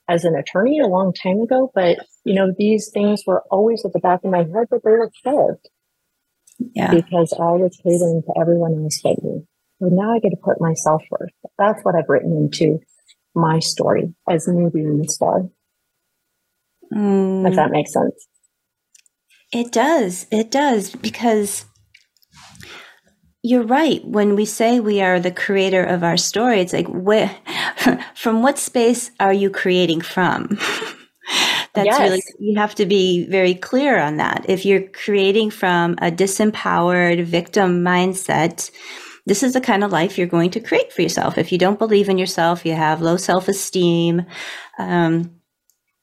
[0.09, 3.93] as an attorney a long time ago, but you know, these things were always at
[3.93, 5.69] the back of my head, but they were shelved.
[6.75, 6.91] Yeah.
[6.91, 9.43] Because I was catering to everyone else but me.
[9.79, 11.35] So now I get to put myself first.
[11.59, 12.81] That's what I've written into
[13.37, 15.43] my story as me being the star.
[16.93, 17.49] Mm.
[17.49, 18.27] If that makes sense.
[19.53, 20.27] It does.
[20.31, 21.65] It does because
[23.43, 24.05] you're right.
[24.05, 27.35] When we say we are the creator of our story, it's like, where,
[28.15, 30.59] from what space are you creating from?
[31.73, 32.01] That's yes.
[32.01, 34.45] really, you have to be very clear on that.
[34.49, 38.71] If you're creating from a disempowered victim mindset,
[39.27, 41.39] this is the kind of life you're going to create for yourself.
[41.39, 44.27] If you don't believe in yourself, you have low self esteem,
[44.79, 45.37] um,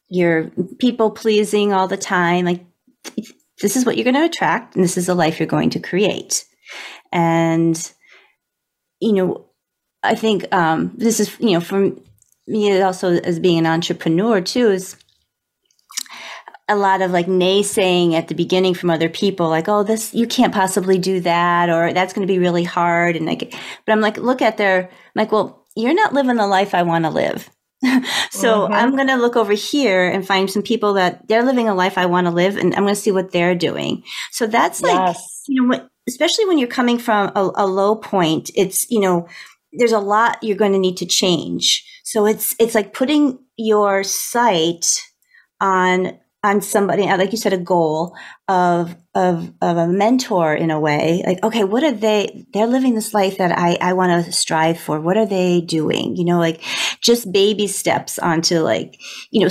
[0.10, 2.66] you're people pleasing all the time, like
[3.62, 5.80] this is what you're going to attract and this is the life you're going to
[5.80, 6.46] create.
[7.12, 7.92] And,
[9.00, 9.46] you know,
[10.04, 11.92] I think um, this is, you know, for
[12.48, 14.96] me also as being an entrepreneur too, is
[16.70, 20.28] a lot of like naysaying at the beginning from other people, like, oh, this, you
[20.28, 23.16] can't possibly do that, or that's going to be really hard.
[23.16, 23.54] And like,
[23.86, 26.84] but I'm like, look at their, I'm like, well, you're not living the life I
[26.84, 27.50] want to live.
[28.32, 28.74] so mm-hmm.
[28.74, 31.98] I'm going to look over here and find some people that they're living a life
[31.98, 34.04] I want to live, and I'm going to see what they're doing.
[34.32, 35.44] So that's like, yes.
[35.48, 39.28] you know, what, especially when you're coming from a, a low point, it's, you know,
[39.74, 41.86] there's a lot you're going to need to change.
[42.04, 45.02] So it's, it's like putting your sight
[45.62, 48.16] on on somebody uh, like you said a goal
[48.48, 52.96] of of of a mentor in a way like okay what are they they're living
[52.96, 56.40] this life that i i want to strive for what are they doing you know
[56.40, 56.62] like
[57.02, 59.00] just baby steps onto like
[59.32, 59.50] you know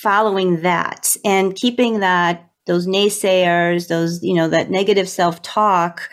[0.00, 6.08] following that and keeping that those naysayers those you know that negative self-talk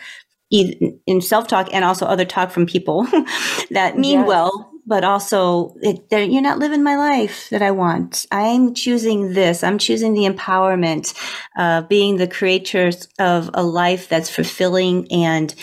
[0.50, 3.04] in self-talk and also other talk from people
[3.70, 4.28] that mean yes.
[4.28, 8.26] well but also it, you're not living my life that I want.
[8.32, 9.62] I'm choosing this.
[9.62, 11.14] I'm choosing the empowerment,
[11.56, 15.54] uh, being the creator of a life that's fulfilling and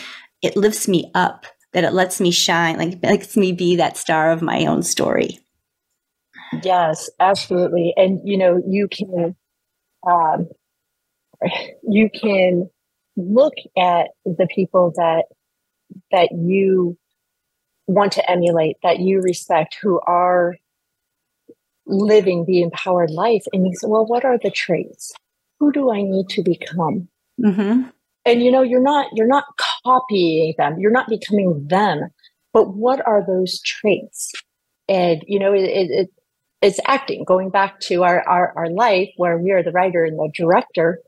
[0.41, 4.31] it lifts me up, that it lets me shine, like lets me be that star
[4.31, 5.39] of my own story.
[6.63, 7.93] Yes, absolutely.
[7.97, 9.35] And you know, you can,
[10.09, 10.47] um,
[11.83, 12.69] you can
[13.17, 15.25] look at the people that
[16.11, 16.97] that you
[17.87, 20.57] want to emulate, that you respect, who are
[21.85, 23.43] living the empowered life.
[23.53, 25.13] And you say, well, what are the traits?
[25.59, 27.07] Who do I need to become?
[27.41, 27.89] Mm-hmm.
[28.25, 29.45] And you know, you're not you're not
[29.85, 30.79] copying them.
[30.79, 32.09] You're not becoming them.
[32.53, 34.33] But what are those traits?
[34.89, 36.09] And you know, it, it,
[36.61, 37.23] it's acting.
[37.23, 40.99] Going back to our, our our life, where we are the writer and the director.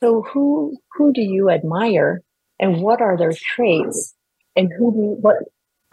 [0.00, 2.22] So who who do you admire,
[2.58, 4.14] and what are their traits?
[4.56, 5.36] And who do you, what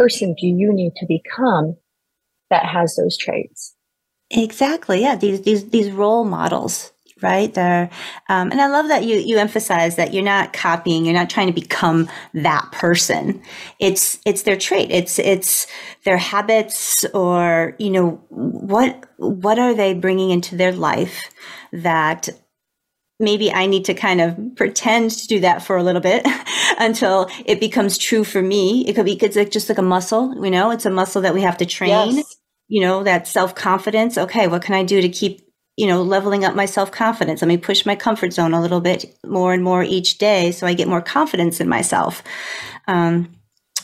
[0.02, 1.76] person do you need to become
[2.50, 3.76] that has those traits?
[4.30, 5.02] Exactly.
[5.02, 5.16] Yeah.
[5.16, 7.54] These, these, these role models, right?
[7.54, 7.90] There.
[8.30, 11.48] Um, and I love that you, you emphasize that you're not copying, you're not trying
[11.48, 13.42] to become that person.
[13.80, 14.90] It's, it's their trait.
[14.90, 15.68] It's, it's
[16.06, 21.22] their habits or, you know, what, what are they bringing into their life
[21.74, 22.30] that
[23.22, 26.26] maybe I need to kind of pretend to do that for a little bit
[26.80, 28.86] until it becomes true for me.
[28.88, 31.34] It could be it's like just like a muscle, you know, it's a muscle that
[31.34, 32.16] we have to train.
[32.16, 32.36] Yes.
[32.68, 34.18] You know, that self confidence.
[34.18, 35.42] Okay, what can I do to keep,
[35.76, 37.42] you know, leveling up my self confidence?
[37.42, 40.66] Let me push my comfort zone a little bit more and more each day so
[40.66, 42.24] I get more confidence in myself.
[42.88, 43.36] Um,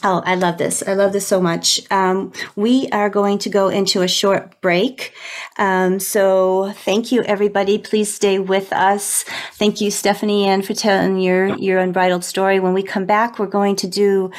[0.04, 0.84] Oh, I love this.
[0.86, 1.82] I love this so much.
[1.92, 5.14] Um, we are going to go into a short break.
[5.58, 7.80] Um, so thank you, everybody.
[7.80, 9.24] Please stay with us.
[9.54, 12.60] Thank you, Stephanie Ann, for telling your, your unbridled story.
[12.60, 14.32] When we come back, we're going to do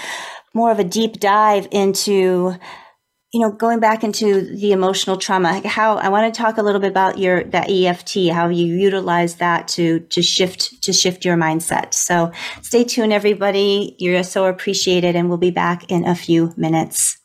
[0.54, 2.54] more of a deep dive into
[3.32, 6.80] you know, going back into the emotional trauma, how I want to talk a little
[6.80, 11.36] bit about your that EFT, how you utilize that to to shift to shift your
[11.36, 11.92] mindset.
[11.92, 13.96] So stay tuned, everybody.
[13.98, 17.18] You're so appreciated, and we'll be back in a few minutes.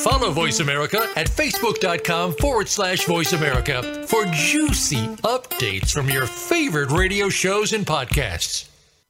[0.00, 6.90] Follow Voice America at facebook.com forward slash voice America for juicy updates from your favorite
[6.90, 8.69] radio shows and podcasts.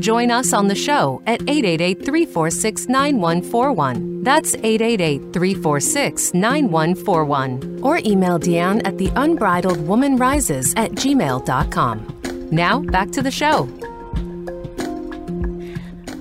[0.00, 4.22] Join us on the show at 888 346 9141.
[4.22, 7.80] That's 888 346 9141.
[7.82, 12.48] Or email Deanne at the unbridled woman rises at gmail.com.
[12.50, 13.68] Now, back to the show.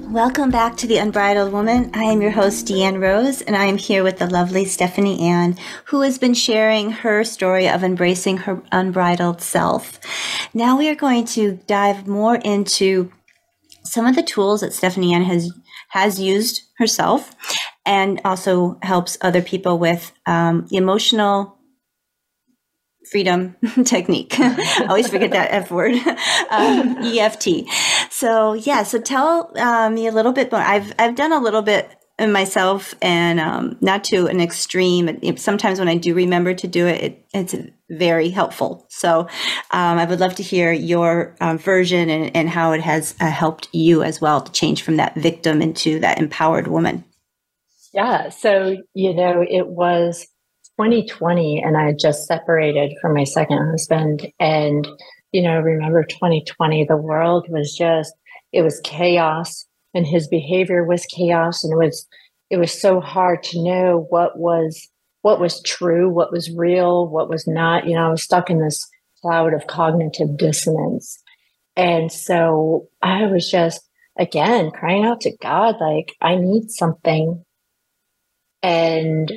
[0.10, 1.92] Welcome back to The Unbridled Woman.
[1.94, 5.58] I am your host, Deanne Rose, and I am here with the lovely Stephanie Ann,
[5.84, 10.00] who has been sharing her story of embracing her unbridled self.
[10.54, 13.12] Now we are going to dive more into
[13.86, 15.52] some of the tools that Stephanie Ann has
[15.90, 17.34] has used herself
[17.86, 21.58] and also helps other people with um, emotional
[23.10, 24.36] freedom technique.
[24.40, 25.94] I always forget that F word,
[26.50, 27.70] um, EFT.
[28.10, 30.62] So yeah, so tell um, me a little bit more.
[30.62, 35.38] I've I've done a little bit myself and um, not to an extreme.
[35.38, 37.56] Sometimes when I do remember to do it, it it's
[37.90, 38.88] very helpful.
[38.90, 39.22] So
[39.72, 43.30] um, I would love to hear your um, version and, and, how it has uh,
[43.30, 47.04] helped you as well to change from that victim into that empowered woman.
[47.94, 48.30] Yeah.
[48.30, 50.28] So, you know, it was
[50.80, 54.28] 2020 and I had just separated from my second husband.
[54.40, 54.88] And,
[55.32, 58.14] you know, remember 2020, the world was just,
[58.52, 62.08] it was chaos and his behavior was chaos and it was
[62.52, 64.90] it was so hard to know what was
[65.26, 67.88] what was true what was real what was not.
[67.88, 68.88] You know i was stuck in this
[69.24, 71.20] cloud of cognitive dissonance.
[71.76, 73.82] And so i was just
[74.20, 77.44] again crying out to god like i need something.
[78.62, 79.34] And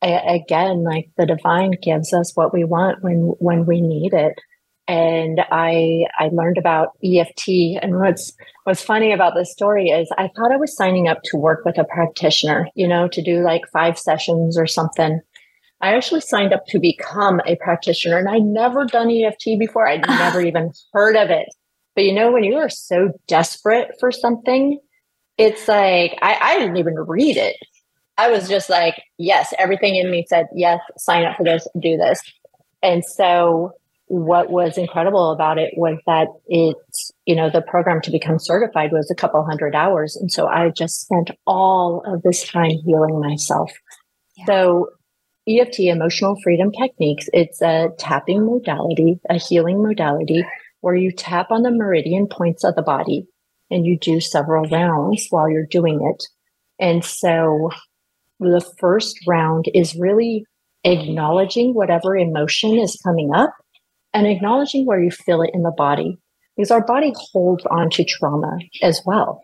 [0.00, 4.40] I, again like the divine gives us what we want when when we need it
[4.88, 7.78] and I I learned about EFT.
[7.82, 8.32] And what's
[8.64, 11.78] what's funny about this story is I thought I was signing up to work with
[11.78, 15.20] a practitioner, you know, to do like five sessions or something.
[15.80, 19.88] I actually signed up to become a practitioner, and I'd never done EFT before.
[19.88, 21.48] I'd never even heard of it.
[21.94, 24.78] But you know, when you are so desperate for something,
[25.38, 27.56] it's like I, I didn't even read it.
[28.18, 31.96] I was just like, yes, everything in me said, yes, sign up for this, do
[31.96, 32.20] this.
[32.82, 33.72] And so
[34.10, 38.90] what was incredible about it was that it's, you know, the program to become certified
[38.90, 40.16] was a couple hundred hours.
[40.16, 43.70] And so I just spent all of this time healing myself.
[44.36, 44.46] Yeah.
[44.46, 44.88] So
[45.48, 50.44] EFT, emotional freedom techniques, it's a tapping modality, a healing modality
[50.80, 53.28] where you tap on the meridian points of the body
[53.70, 56.24] and you do several rounds while you're doing it.
[56.84, 57.70] And so
[58.40, 60.46] the first round is really
[60.82, 63.54] acknowledging whatever emotion is coming up
[64.12, 66.18] and acknowledging where you feel it in the body
[66.56, 69.42] because our body holds on to trauma as well.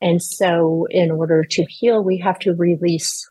[0.00, 3.28] And so in order to heal, we have to release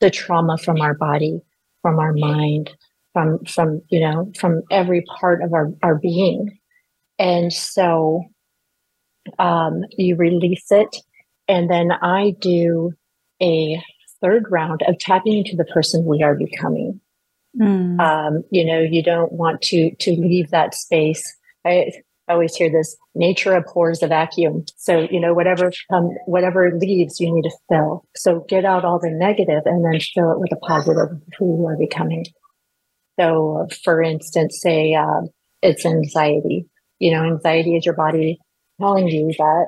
[0.00, 1.40] the trauma from our body,
[1.82, 2.70] from our mind,
[3.12, 6.58] from, from, you know, from every part of our, our being.
[7.18, 8.24] And so,
[9.38, 10.96] um, you release it.
[11.48, 12.92] And then I do
[13.42, 13.82] a
[14.22, 17.00] third round of tapping into the person we are becoming.
[17.58, 18.00] Mm.
[18.00, 21.22] Um, you know, you don't want to to leave that space.
[21.64, 21.90] I
[22.28, 24.64] always hear this: nature abhors a vacuum.
[24.76, 28.04] So you know, whatever um, whatever leaves, you need to fill.
[28.14, 31.66] So get out all the negative and then fill it with a positive who you
[31.66, 32.24] are becoming.
[33.18, 35.22] So, for instance, say uh,
[35.60, 36.66] it's anxiety.
[36.98, 38.38] You know, anxiety is your body
[38.80, 39.66] telling you that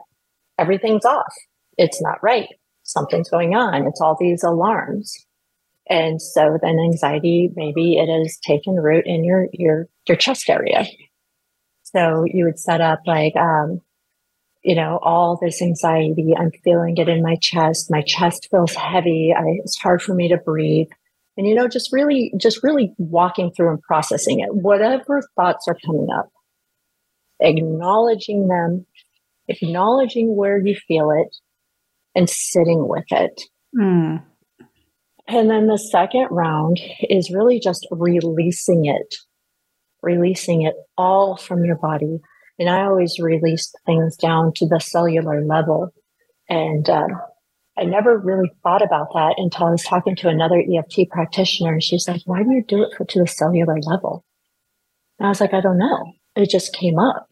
[0.58, 1.34] everything's off.
[1.76, 2.48] It's not right.
[2.82, 3.86] Something's going on.
[3.86, 5.26] It's all these alarms.
[5.88, 10.86] And so then anxiety, maybe it has taken root in your, your, your chest area.
[11.83, 13.80] So you would set up like, um,
[14.64, 16.35] you know, all this anxiety.
[16.38, 17.90] I'm feeling it in my chest.
[17.90, 19.35] My chest feels heavy.
[19.37, 20.88] I, it's hard for me to breathe.
[21.37, 24.54] And, you know, just really, just really walking through and processing it.
[24.54, 26.30] Whatever thoughts are coming up,
[27.40, 28.87] acknowledging them,
[29.48, 31.35] acknowledging where you feel it
[32.14, 33.42] and sitting with it.
[33.76, 34.22] Mm.
[35.33, 39.16] And then the second round is really just releasing it
[40.02, 42.20] releasing it all from your body.
[42.58, 45.90] And I always release things down to the cellular level.
[46.48, 47.08] And um,
[47.78, 51.72] I never really thought about that until I was talking to another EFT practitioner.
[51.72, 54.24] And she's like, why do you do it to the cellular level?
[55.18, 56.12] And I was like, I don't know.
[56.37, 57.28] It just came up.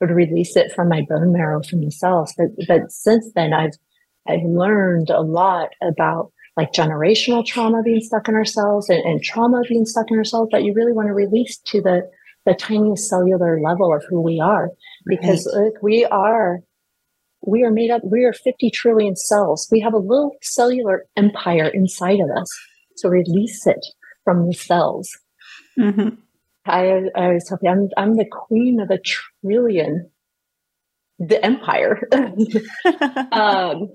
[0.00, 2.34] Would release it from my bone marrow, from the cells.
[2.36, 3.72] But, but since then, I've
[4.28, 9.62] I've learned a lot about like generational trauma being stuck in ourselves and, and trauma
[9.68, 12.10] being stuck in ourselves that you really want to release to the
[12.46, 14.70] the tiniest cellular level of who we are
[15.04, 15.64] because right.
[15.64, 16.60] like, we are
[17.44, 21.68] we are made up we are 50 trillion cells we have a little cellular empire
[21.68, 22.48] inside of us
[22.96, 23.84] so release it
[24.24, 25.10] from the cells
[25.78, 26.14] mm-hmm.
[26.64, 30.10] I, I was telling I'm, I'm the queen of a trillion
[31.18, 32.08] the empire
[33.32, 33.88] um,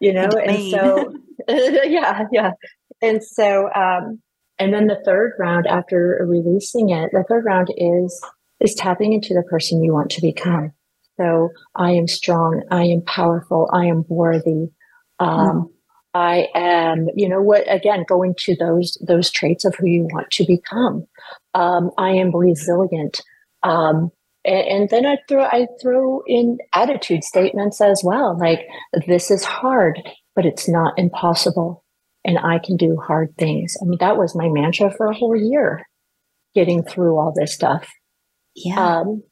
[0.00, 1.12] you know and so
[1.48, 2.52] yeah yeah.
[3.02, 4.20] And so um
[4.58, 8.20] and then the third round after releasing it the third round is
[8.60, 10.72] is tapping into the person you want to become.
[11.18, 14.68] So i am strong i am powerful i am worthy
[15.18, 15.70] um mm.
[16.14, 20.30] i am you know what again going to those those traits of who you want
[20.32, 21.06] to become.
[21.54, 23.20] Um i am resilient
[23.62, 24.10] um
[24.46, 28.60] and, then I throw I throw in attitude statements as well, like
[29.06, 30.00] this is hard,
[30.34, 31.84] but it's not impossible,
[32.24, 33.76] and I can do hard things.
[33.80, 35.86] I mean, that was my mantra for a whole year,
[36.54, 37.88] getting through all this stuff.
[38.54, 39.00] Yeah.
[39.00, 39.22] Um,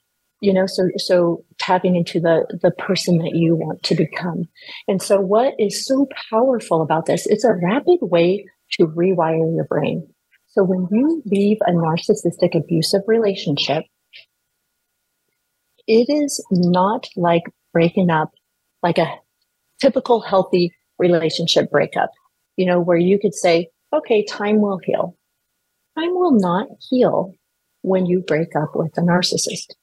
[0.41, 4.45] you know, so so tapping into the the person that you want to become.
[4.89, 9.65] And so what is so powerful about this, it's a rapid way to rewire your
[9.65, 10.07] brain.
[10.49, 13.85] So when you leave a narcissistic abusive relationship,
[15.87, 18.33] it is not like breaking up
[18.83, 19.13] like a
[19.81, 22.11] typical healthy relationship breakup,
[22.57, 25.17] you know, where you could say, okay, time will heal.
[25.99, 27.33] Time will not heal
[27.83, 29.75] when you break up with a narcissist.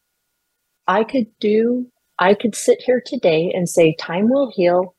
[0.88, 1.88] I could do,
[2.20, 4.96] I could sit here today and say, time will heal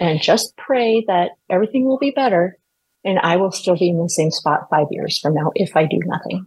[0.00, 2.58] and just pray that everything will be better.
[3.04, 5.84] And I will still be in the same spot five years from now if I
[5.84, 6.46] do nothing.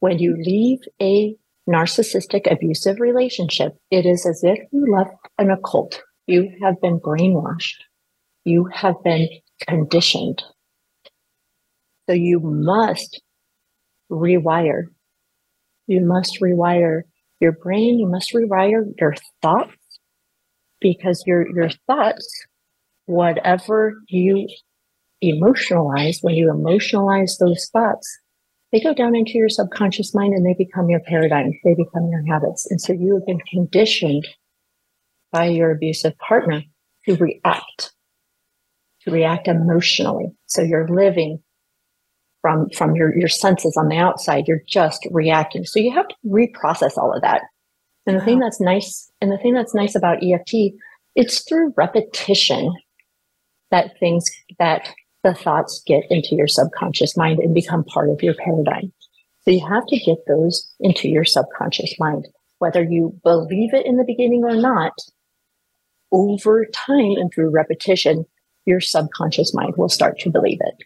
[0.00, 1.36] When you leave a
[1.68, 6.02] narcissistic abusive relationship, it is as if you left an occult.
[6.26, 7.82] You have been brainwashed.
[8.44, 9.28] You have been
[9.68, 10.42] conditioned.
[12.08, 13.22] So you must
[14.10, 14.84] rewire.
[15.86, 17.02] You must rewire
[17.40, 17.98] your brain.
[17.98, 19.76] You must rewire your thoughts
[20.80, 22.46] because your, your thoughts,
[23.06, 24.48] whatever you
[25.22, 28.18] emotionalize, when you emotionalize those thoughts,
[28.72, 31.52] they go down into your subconscious mind and they become your paradigm.
[31.62, 32.66] They become your habits.
[32.70, 34.26] And so you have been conditioned
[35.30, 36.62] by your abusive partner
[37.06, 37.92] to react,
[39.02, 40.32] to react emotionally.
[40.46, 41.42] So you're living
[42.40, 44.48] from, from your, your senses on the outside.
[44.48, 45.64] You're just reacting.
[45.64, 47.42] So you have to reprocess all of that.
[48.06, 48.24] And the wow.
[48.24, 50.74] thing that's nice, and the thing that's nice about EFT,
[51.14, 52.74] it's through repetition
[53.70, 54.92] that things that
[55.22, 58.92] the thoughts get into your subconscious mind and become part of your paradigm.
[59.42, 63.96] So you have to get those into your subconscious mind, whether you believe it in
[63.96, 64.92] the beginning or not.
[66.12, 68.26] Over time and through repetition,
[68.66, 70.84] your subconscious mind will start to believe it.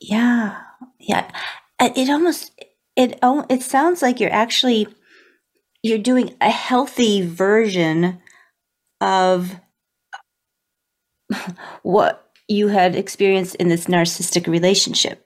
[0.00, 0.58] Yeah,
[0.98, 1.30] yeah.
[1.78, 2.52] Uh, it almost
[2.96, 4.86] it oh, it sounds like you're actually
[5.82, 8.20] you're doing a healthy version
[9.00, 9.56] of
[11.82, 15.24] what you had experienced in this narcissistic relationship.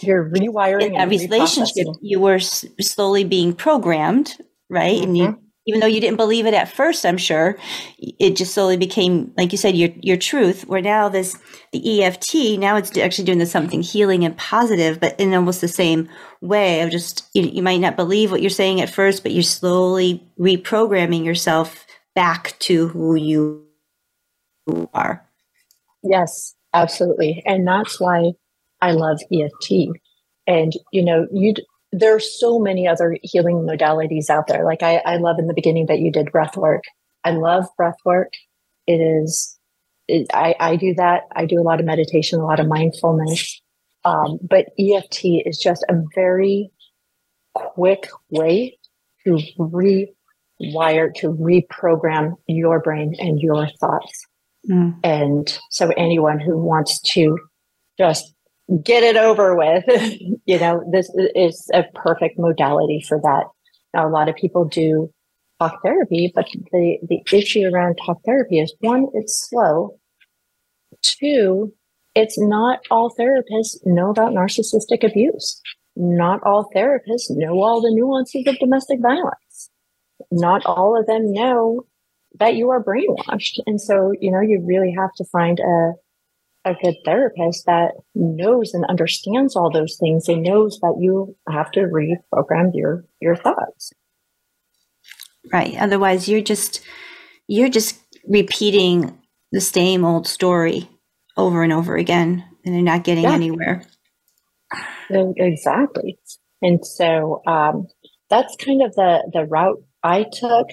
[0.00, 1.86] You're rewiring in that relationship.
[2.00, 4.36] You were s- slowly being programmed,
[4.70, 4.94] right?
[4.94, 5.04] Mm-hmm.
[5.04, 5.40] And you, mm-hmm.
[5.66, 7.58] even though you didn't believe it at first, I'm sure
[7.98, 10.66] it just slowly became, like you said, your your truth.
[10.68, 11.36] Where now this
[11.72, 15.68] the EFT now it's actually doing this something healing and positive, but in almost the
[15.68, 16.08] same
[16.40, 19.42] way of just you, you might not believe what you're saying at first, but you're
[19.42, 21.84] slowly reprogramming yourself
[22.14, 23.66] back to who you
[24.94, 25.27] are.
[26.08, 27.42] Yes, absolutely.
[27.46, 28.32] And that's why
[28.80, 29.88] I love EFT.
[30.46, 31.54] And, you know, you
[31.92, 34.64] there are so many other healing modalities out there.
[34.64, 36.84] Like I, I love in the beginning that you did breath work.
[37.24, 38.32] I love breath work.
[38.86, 39.58] It is,
[40.06, 41.22] it, I, I do that.
[41.34, 43.60] I do a lot of meditation, a lot of mindfulness.
[44.04, 46.70] Um, but EFT is just a very
[47.54, 48.78] quick way
[49.24, 54.27] to rewire, to reprogram your brain and your thoughts.
[54.68, 54.98] Mm.
[55.02, 57.38] And so anyone who wants to
[57.98, 58.34] just
[58.82, 59.84] get it over with,
[60.44, 63.44] you know, this is a perfect modality for that.
[63.94, 65.10] Now, a lot of people do
[65.58, 69.98] talk therapy, but the, the issue around talk therapy is one, it's slow.
[71.02, 71.72] Two,
[72.14, 75.60] it's not all therapists know about narcissistic abuse.
[75.96, 79.70] not all therapists know all the nuances of domestic violence.
[80.30, 81.86] Not all of them know
[82.38, 83.60] that you are brainwashed.
[83.66, 85.92] And so, you know, you really have to find a
[86.64, 91.70] a good therapist that knows and understands all those things and knows that you have
[91.72, 93.92] to reprogram your your thoughts.
[95.52, 95.76] Right.
[95.78, 96.84] Otherwise you're just
[97.46, 99.18] you're just repeating
[99.52, 100.88] the same old story
[101.36, 103.32] over and over again and you're not getting yeah.
[103.32, 103.82] anywhere.
[105.10, 106.18] Exactly.
[106.60, 107.86] And so um,
[108.28, 110.68] that's kind of the the route I took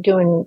[0.00, 0.46] doing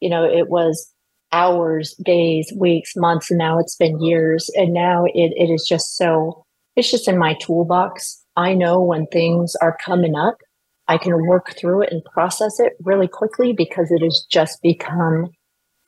[0.00, 0.94] you know it was
[1.34, 4.48] hours, days, weeks, months, and now it's been years.
[4.54, 6.44] And now it, it is just so,
[6.76, 8.22] it's just in my toolbox.
[8.36, 10.36] I know when things are coming up,
[10.86, 15.30] I can work through it and process it really quickly because it has just become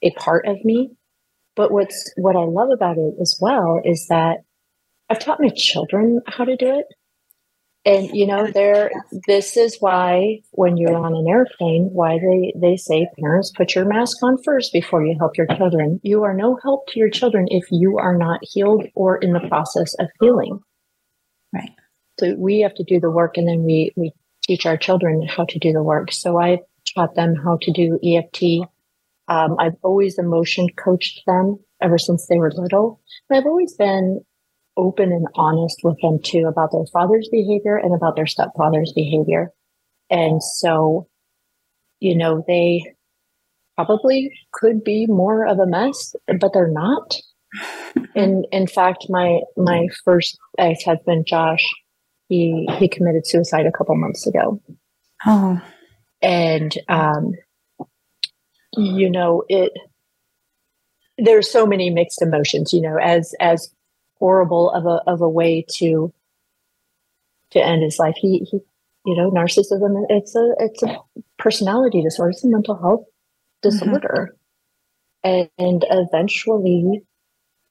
[0.02, 0.90] a part of me.
[1.54, 4.38] But what's what I love about it as well is that
[5.08, 6.86] I've taught my children how to do it.
[7.86, 8.90] And you know, there
[9.28, 13.84] this is why when you're on an airplane, why they, they say parents put your
[13.84, 16.00] mask on first before you help your children.
[16.02, 19.48] You are no help to your children if you are not healed or in the
[19.48, 20.58] process of healing.
[21.54, 21.70] Right.
[22.18, 24.12] So we have to do the work and then we we
[24.42, 26.10] teach our children how to do the work.
[26.10, 26.58] So I
[26.92, 28.68] taught them how to do EFT.
[29.28, 33.00] Um, I've always emotion coached them ever since they were little.
[33.30, 34.22] And I've always been
[34.76, 39.50] open and honest with them too about their father's behavior and about their stepfather's behavior.
[40.10, 41.08] And so,
[42.00, 42.94] you know, they
[43.76, 47.16] probably could be more of a mess, but they're not.
[48.14, 51.64] And in fact, my my first ex-husband, Josh,
[52.28, 54.60] he he committed suicide a couple months ago.
[55.26, 55.60] Oh.
[56.22, 57.32] And um
[58.76, 59.72] you know, it
[61.18, 63.70] there's so many mixed emotions, you know, as as
[64.18, 66.12] horrible of a of a way to
[67.52, 68.14] to end his life.
[68.16, 68.60] He he
[69.06, 70.98] you know, narcissism it's a it's a
[71.38, 73.04] personality disorder, it's a mental health
[73.62, 74.34] disorder.
[75.24, 75.28] Mm-hmm.
[75.28, 77.02] And, and eventually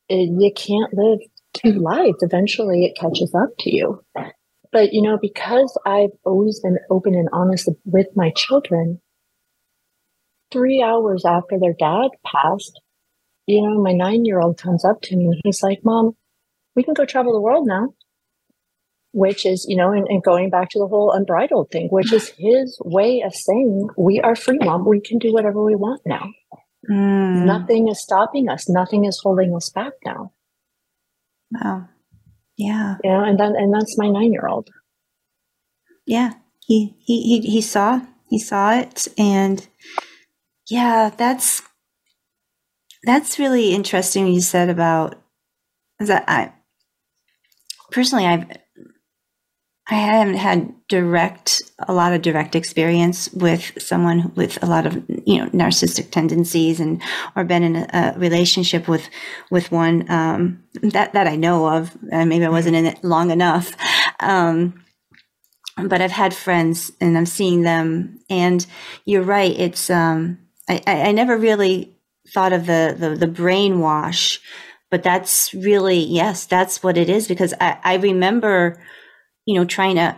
[0.09, 1.19] it, you can't live
[1.53, 2.17] two lives.
[2.21, 4.01] Eventually it catches up to you.
[4.71, 9.01] But you know, because I've always been open and honest with my children,
[10.51, 12.79] three hours after their dad passed,
[13.45, 16.15] you know, my nine year old comes up to me and he's like, Mom,
[16.75, 17.93] we can go travel the world now.
[19.11, 22.33] Which is you know and, and, going back to the whole unbridled thing which is
[22.37, 24.85] his way of saying we are free mom.
[24.85, 26.31] We can do whatever we want now.
[26.91, 27.45] Mm.
[27.45, 28.67] nothing is stopping us.
[28.67, 30.33] Nothing is holding us back now.
[31.51, 31.87] Wow.
[32.57, 32.97] Yeah.
[33.05, 34.69] Yeah and then and that's my nine year old
[36.05, 36.33] yeah.
[36.65, 39.07] He, he he he saw he saw it.
[39.17, 39.67] And
[40.69, 41.61] yeah that's
[43.03, 45.15] that's really interesting you said about
[45.99, 46.23] that.
[46.27, 46.53] I
[47.95, 48.45] personally, I've
[49.87, 54.95] I haven't had direct a lot of direct experience with someone with a lot of
[55.25, 57.01] you know narcissistic tendencies and
[57.35, 59.09] or been in a, a relationship with
[59.49, 61.95] with one um, that that I know of.
[62.11, 63.71] Uh, maybe I wasn't in it long enough.
[64.19, 64.85] Um,
[65.77, 68.65] but I've had friends and I'm seeing them and
[69.03, 69.51] you're right.
[69.59, 70.39] It's, um,
[70.69, 71.97] I, I never really
[72.29, 74.39] thought of the, the, the brainwash
[74.95, 78.81] but that's really yes that's what it is because i, I remember
[79.45, 80.17] you know trying to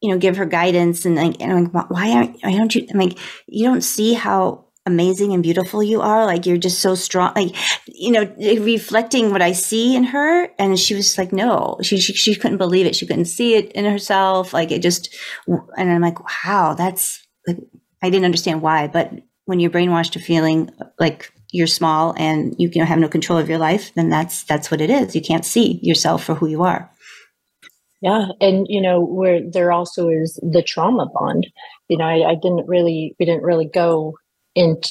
[0.00, 2.86] you know give her guidance and like and I'm like why aren't why don't you
[2.90, 6.26] I'm like you don't see how amazing and beautiful you are.
[6.26, 7.32] Like you're just so strong.
[7.36, 7.54] Like
[7.86, 11.78] you know reflecting what i see in her and she was like no.
[11.82, 12.96] She, she she couldn't believe it.
[12.96, 14.52] She couldn't see it in herself.
[14.52, 15.14] Like it just
[15.46, 17.58] and i'm like wow that's like
[18.02, 18.88] i didn't understand why.
[18.88, 19.12] But
[19.44, 23.38] when you're brainwashed to feeling like you're small and you, you know, have no control
[23.38, 25.14] of your life, then that's that's what it is.
[25.14, 26.90] You can't see yourself for who you are.
[28.00, 31.46] Yeah, and you know where there also is the trauma bond.
[31.88, 34.14] You know, I, I didn't really we didn't really go
[34.56, 34.82] and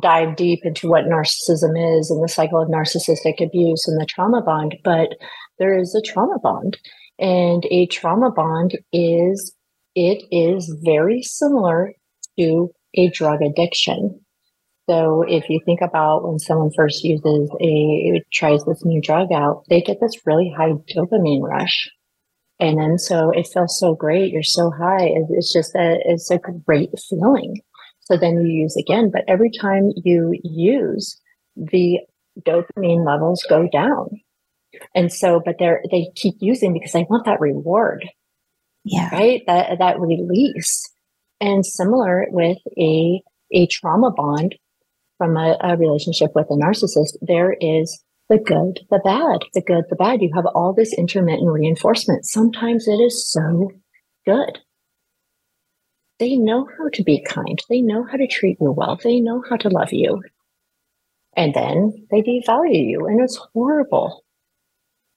[0.00, 4.42] dive deep into what narcissism is and the cycle of narcissistic abuse and the trauma
[4.42, 5.08] bond, but
[5.58, 6.76] there is a trauma bond,
[7.18, 9.54] and a trauma bond is
[9.94, 11.94] it is very similar
[12.38, 14.20] to a drug addiction.
[14.88, 19.64] So if you think about when someone first uses a tries this new drug out,
[19.68, 21.90] they get this really high dopamine rush.
[22.58, 24.32] And then so it feels so great.
[24.32, 25.12] You're so high.
[25.30, 27.60] It's just a it's a great feeling.
[28.00, 29.10] So then you use again.
[29.12, 31.20] But every time you use,
[31.56, 32.00] the
[32.40, 34.08] dopamine levels go down.
[34.94, 38.08] And so, but they're they keep using because they want that reward.
[38.84, 39.10] Yeah.
[39.12, 39.42] Right?
[39.46, 40.90] That that release.
[41.40, 43.22] And similar with a
[43.52, 44.56] a trauma bond
[45.20, 49.84] from a, a relationship with a narcissist, there is the good, the bad, the good,
[49.90, 50.22] the bad.
[50.22, 52.24] You have all this intermittent reinforcement.
[52.24, 53.70] Sometimes it is so
[54.24, 54.60] good.
[56.18, 57.62] They know how to be kind.
[57.68, 58.98] They know how to treat you well.
[59.02, 60.22] They know how to love you.
[61.36, 64.24] And then they devalue you, and it's horrible.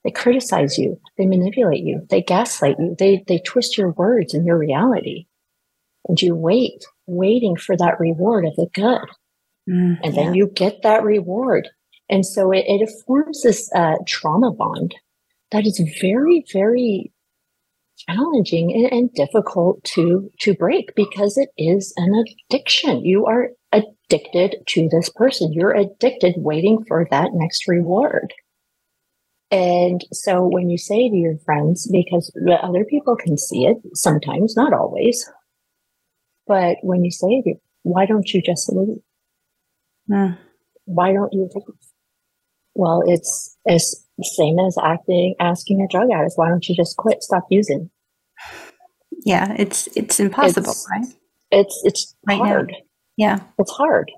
[0.04, 1.00] They criticize you.
[1.18, 2.06] They manipulate you.
[2.10, 2.94] They gaslight you.
[3.00, 5.28] They, they twist your words and your reality.
[6.10, 9.08] And you wait, waiting for that reward of the good.
[9.70, 11.70] Mm, and then you get that reward.
[12.10, 14.96] And so it, it forms this uh, trauma bond
[15.52, 17.12] that is very, very
[17.98, 23.06] challenging and, and, difficult to to break because it is an addiction.
[23.06, 25.54] You are addicted to this person.
[25.54, 28.34] You're addicted waiting for that next reward.
[29.52, 33.78] And so when you say to your friends, because the other people can see it
[33.94, 35.30] sometimes, not always,
[36.48, 37.44] but when you say
[37.84, 38.98] why don't you just leave?
[40.10, 40.38] Mm.
[40.86, 41.50] Why don't you?
[42.76, 47.24] Well, it's as same as acting, asking a drug addict, why don't you just quit,
[47.24, 47.90] stop using?
[49.26, 51.06] Yeah, it's it's impossible, it's, right?
[51.52, 52.72] It's it's right hard.
[52.72, 52.78] Now.
[53.18, 54.12] Yeah, it's hard.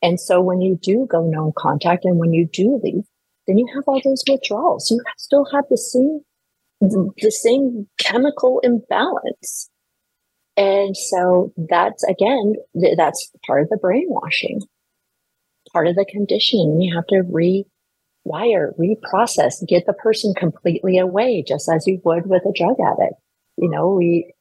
[0.00, 3.04] And so when you do go no contact, and when you do leave,
[3.46, 4.90] then you have all those withdrawals.
[4.90, 6.20] You still have the same
[6.80, 9.70] the same chemical imbalance.
[10.56, 12.54] And so that's again,
[12.96, 14.60] that's part of the brainwashing,
[15.78, 16.80] part of the conditioning.
[16.80, 22.42] You have to rewire, reprocess, get the person completely away, just as you would with
[22.42, 23.14] a drug addict.
[23.56, 24.34] You know, we,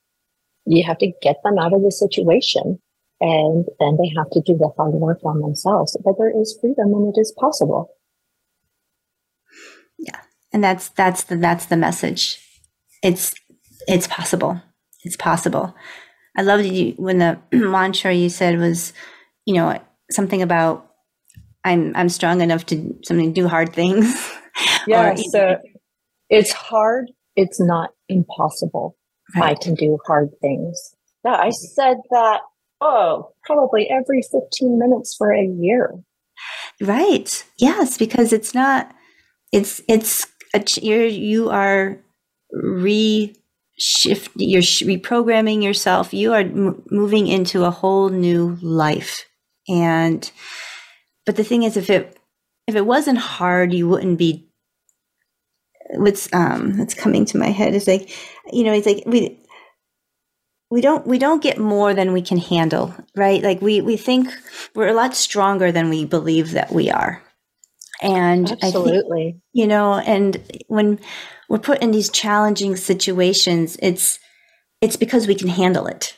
[0.65, 2.79] you have to get them out of the situation
[3.21, 5.95] and then they have to do the hard work on themselves.
[6.03, 7.91] But there is freedom and it is possible.
[9.99, 10.19] Yeah.
[10.51, 12.39] And that's that's the that's the message.
[13.03, 13.33] It's
[13.88, 14.61] it's possible.
[15.03, 15.75] It's possible.
[16.35, 18.93] I loved you when the mantra you said was,
[19.45, 19.79] you know,
[20.11, 20.88] something about
[21.68, 24.32] I'm I'm strong enough to something do hard things.
[24.88, 25.11] Yeah.
[25.13, 25.55] or, so uh,
[26.30, 27.11] it's hard.
[27.36, 28.95] It's not impossible.
[29.36, 29.51] Right.
[29.51, 30.95] I can do hard things.
[31.26, 32.41] Yeah, I said that.
[32.80, 35.93] Oh, probably every 15 minutes for a year.
[36.80, 37.43] Right.
[37.57, 38.93] Yes, because it's not
[39.51, 41.97] it's it's a, you're you are
[42.51, 43.36] re
[43.78, 49.26] shift you're reprogramming yourself you are m- moving into a whole new life
[49.68, 50.32] and
[51.28, 52.17] but the thing is if it
[52.65, 54.49] if it wasn't hard you wouldn't be
[55.91, 58.09] what's um what's coming to my head is like
[58.51, 59.39] you know it's like we
[60.69, 63.41] we don't we don't get more than we can handle right?
[63.41, 64.30] Like we we think
[64.75, 67.23] we're a lot stronger than we believe that we are.
[68.01, 70.99] And absolutely, think, you know, and when
[71.49, 74.19] we're put in these challenging situations, it's
[74.82, 76.16] it's because we can handle it.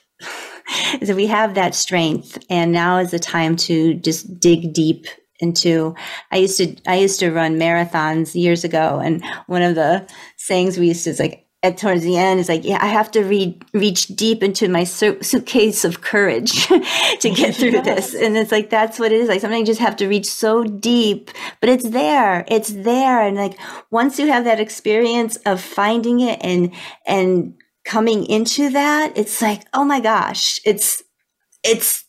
[1.03, 5.05] so we have that strength, and now is the time to just dig deep
[5.41, 5.95] into
[6.33, 10.05] i used to i used to run marathons years ago and one of the
[10.35, 13.11] sayings we used to is like at towards the end is like, yeah, I have
[13.11, 17.85] to read, reach deep into my su- suitcase of courage to get through yes.
[17.85, 18.15] this.
[18.15, 19.27] And it's like, that's what it is.
[19.27, 22.45] Like something you just have to reach so deep, but it's there.
[22.47, 23.21] It's there.
[23.21, 23.59] And like,
[23.91, 26.73] once you have that experience of finding it and,
[27.05, 27.55] and
[27.89, 31.01] coming into that, it's like, oh my gosh, it's,
[31.63, 32.05] it's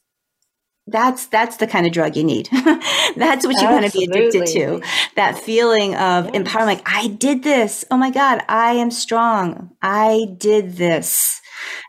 [0.87, 2.49] that's that's the kind of drug you need.
[3.17, 4.83] that's what you want to be addicted to.
[5.15, 6.35] That feeling of yes.
[6.35, 6.67] empowerment.
[6.67, 7.85] Like, I did this.
[7.91, 9.71] Oh my God, I am strong.
[9.81, 11.41] I did this.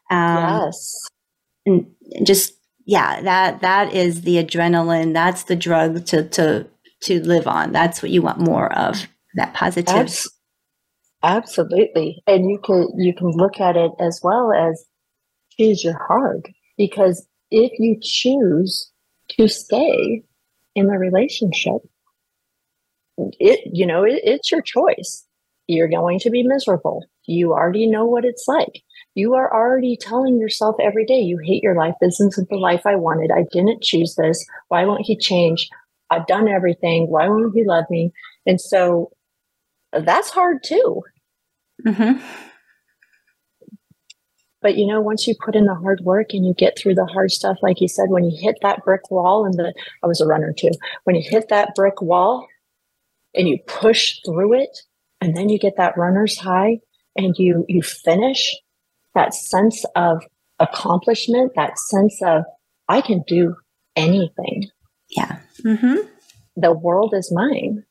[0.09, 0.95] Um, yes.
[1.65, 1.87] And
[2.23, 2.53] just
[2.85, 5.13] yeah, that that is the adrenaline.
[5.13, 6.67] That's the drug to to
[7.03, 7.71] to live on.
[7.71, 9.07] That's what you want more of.
[9.35, 10.13] That positive.
[11.23, 14.85] Absolutely, and you can you can look at it as well as
[15.57, 16.47] choose your heart
[16.77, 18.89] because if you choose
[19.29, 20.23] to stay
[20.75, 21.81] in the relationship,
[23.39, 25.25] it, you know, it, it's your choice.
[25.67, 27.05] You're going to be miserable.
[27.27, 28.81] You already know what it's like.
[29.13, 31.95] You are already telling yourself every day, you hate your life.
[32.01, 33.31] This isn't the life I wanted.
[33.31, 34.45] I didn't choose this.
[34.69, 35.69] Why won't he change?
[36.09, 37.07] I've done everything.
[37.09, 38.11] Why won't he love me?
[38.45, 39.11] And so
[39.93, 41.03] that's hard too.
[41.85, 42.23] Mm-hmm.
[44.61, 47.05] But you know, once you put in the hard work and you get through the
[47.05, 49.73] hard stuff, like you said, when you hit that brick wall and the,
[50.03, 50.69] I was a runner too,
[51.03, 52.47] when you hit that brick wall
[53.33, 54.77] and you push through it
[55.19, 56.79] and then you get that runner's high
[57.15, 58.55] and you, you finish
[59.15, 60.23] that sense of
[60.59, 62.43] accomplishment, that sense of,
[62.87, 63.55] I can do
[63.95, 64.69] anything.
[65.09, 65.39] Yeah.
[65.65, 66.07] Mm-hmm.
[66.55, 67.83] The world is mine.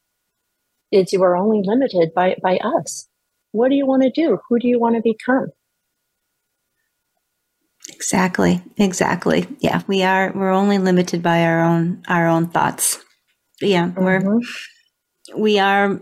[0.93, 3.09] It's you are only limited by, by us.
[3.53, 4.39] What do you want to do?
[4.49, 5.49] Who do you want to become?
[7.93, 8.63] Exactly.
[8.77, 9.47] Exactly.
[9.59, 13.05] Yeah, we are we're only limited by our own our own thoughts.
[13.61, 14.05] Yeah, mm-hmm.
[14.05, 14.41] we're
[15.37, 16.01] we are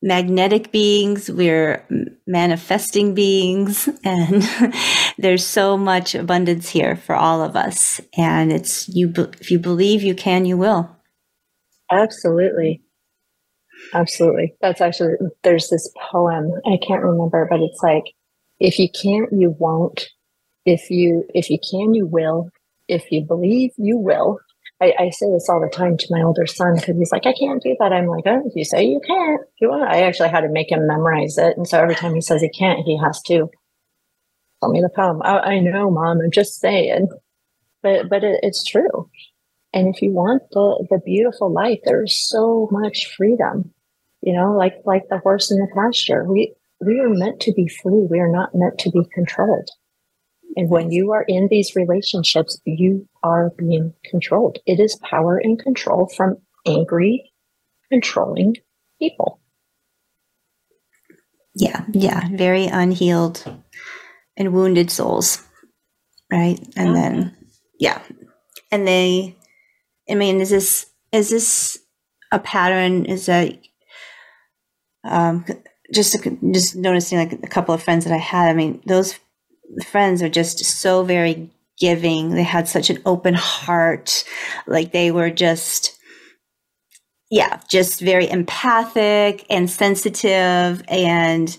[0.00, 1.84] magnetic beings, we're
[2.26, 4.42] manifesting beings, and
[5.18, 8.00] there's so much abundance here for all of us.
[8.16, 10.96] And it's you, if you believe you can, you will.
[11.90, 12.82] Absolutely.
[13.94, 14.54] Absolutely.
[14.60, 18.04] That's actually, there's this poem, I can't remember, but it's like,
[18.60, 20.08] if you can't, you won't.
[20.64, 22.50] If you, if you can, you will.
[22.88, 24.40] If you believe, you will.
[24.80, 27.32] I, I say this all the time to my older son because he's like, I
[27.32, 27.92] can't do that.
[27.92, 29.90] I'm like, oh, if you say you can't, you want.
[29.90, 31.56] I actually had to make him memorize it.
[31.56, 33.48] And so every time he says he can't, he has to
[34.60, 35.20] tell me the poem.
[35.22, 36.20] I, I know, mom.
[36.20, 37.08] I'm just saying,
[37.82, 39.10] but but it, it's true.
[39.72, 43.72] And if you want the the beautiful life, there's so much freedom.
[44.22, 46.24] You know, like like the horse in the pasture.
[46.24, 48.06] We we are meant to be free.
[48.10, 49.68] We are not meant to be controlled.
[50.56, 54.58] And when you are in these relationships, you are being controlled.
[54.66, 57.32] It is power and control from angry,
[57.90, 58.56] controlling
[58.98, 59.40] people.
[61.54, 62.28] Yeah, yeah.
[62.32, 63.44] Very unhealed
[64.36, 65.42] and wounded souls.
[66.30, 66.58] Right.
[66.76, 67.36] And then,
[67.78, 68.02] yeah.
[68.70, 69.36] And they,
[70.10, 71.78] I mean, is this, is this
[72.32, 73.04] a pattern?
[73.04, 73.58] Is that,
[75.04, 75.44] um,
[75.92, 76.16] just,
[76.52, 79.18] just noticing like a couple of friends that I had, I mean, those
[79.86, 82.30] friends are just so very giving.
[82.30, 84.24] They had such an open heart.
[84.66, 85.96] Like they were just,
[87.30, 90.82] yeah, just very empathic and sensitive.
[90.88, 91.56] And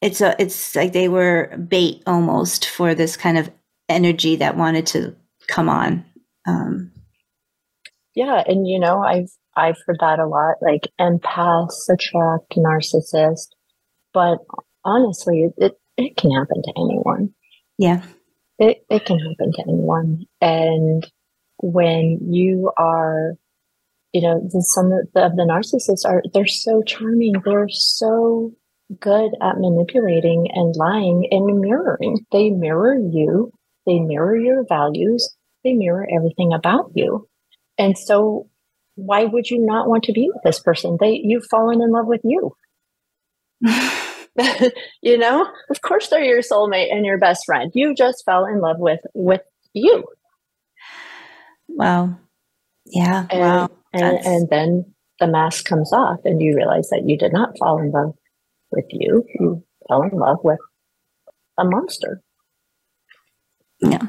[0.00, 3.50] it's a, it's like they were bait almost for this kind of
[3.88, 6.04] energy that wanted to come on.
[6.46, 6.92] Um,
[8.14, 8.42] yeah.
[8.46, 9.30] And, you know, I've,
[9.60, 13.48] I've heard that a lot, like empaths attract narcissists.
[14.12, 14.38] But
[14.84, 17.34] honestly, it, it can happen to anyone.
[17.78, 18.02] Yeah.
[18.58, 20.24] It, it can happen to anyone.
[20.40, 21.06] And
[21.58, 23.34] when you are,
[24.12, 27.34] you know, the, some of the, of the narcissists are, they're so charming.
[27.44, 28.52] They're so
[28.98, 32.26] good at manipulating and lying and mirroring.
[32.32, 33.52] They mirror you.
[33.86, 35.32] They mirror your values.
[35.64, 37.28] They mirror everything about you.
[37.78, 38.49] And so
[39.04, 40.96] why would you not want to be with this person?
[41.00, 42.54] They, you've fallen in love with you.
[45.02, 47.70] you know, of course they're your soulmate and your best friend.
[47.74, 49.42] You just fell in love with with
[49.74, 50.04] you.
[51.68, 52.18] Wow.
[52.86, 53.26] Yeah.
[53.30, 53.70] And, wow.
[53.92, 57.78] And, and then the mask comes off and you realize that you did not fall
[57.78, 58.14] in love
[58.70, 59.24] with you.
[59.38, 60.58] You fell in love with
[61.58, 62.22] a monster.
[63.80, 64.06] Yeah.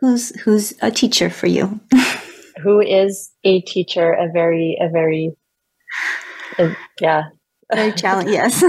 [0.00, 1.80] Who's who's a teacher for you?
[2.62, 5.32] Who is a teacher, a very, a very,
[6.58, 7.24] a, yeah,
[7.72, 8.34] very challenging.
[8.34, 8.62] Yes,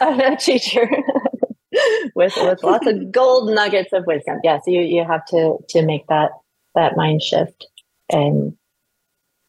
[0.00, 0.88] a teacher
[2.14, 4.38] with with lots of gold nuggets of wisdom.
[4.42, 6.30] Yes, you you have to to make that
[6.74, 7.66] that mind shift
[8.10, 8.54] and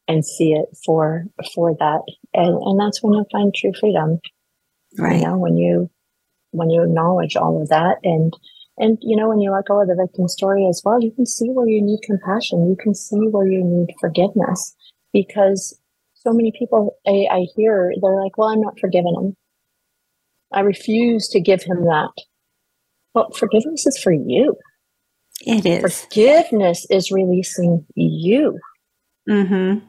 [0.07, 2.01] and see it for for that,
[2.33, 4.19] and and that's when you find true freedom.
[4.97, 5.19] Right.
[5.19, 5.89] You know, when you
[6.51, 8.33] when you acknowledge all of that and
[8.77, 11.25] and you know when you let go of the victim story as well you can
[11.25, 14.75] see where you need compassion you can see where you need forgiveness
[15.13, 15.79] because
[16.27, 19.35] so many people I, I hear, they're like, well, I'm not forgiving him.
[20.51, 22.11] I refuse to give him that.
[23.13, 24.55] Well, forgiveness is for you.
[25.41, 26.01] It is.
[26.03, 28.59] Forgiveness is releasing you.
[29.29, 29.85] Mm-hmm.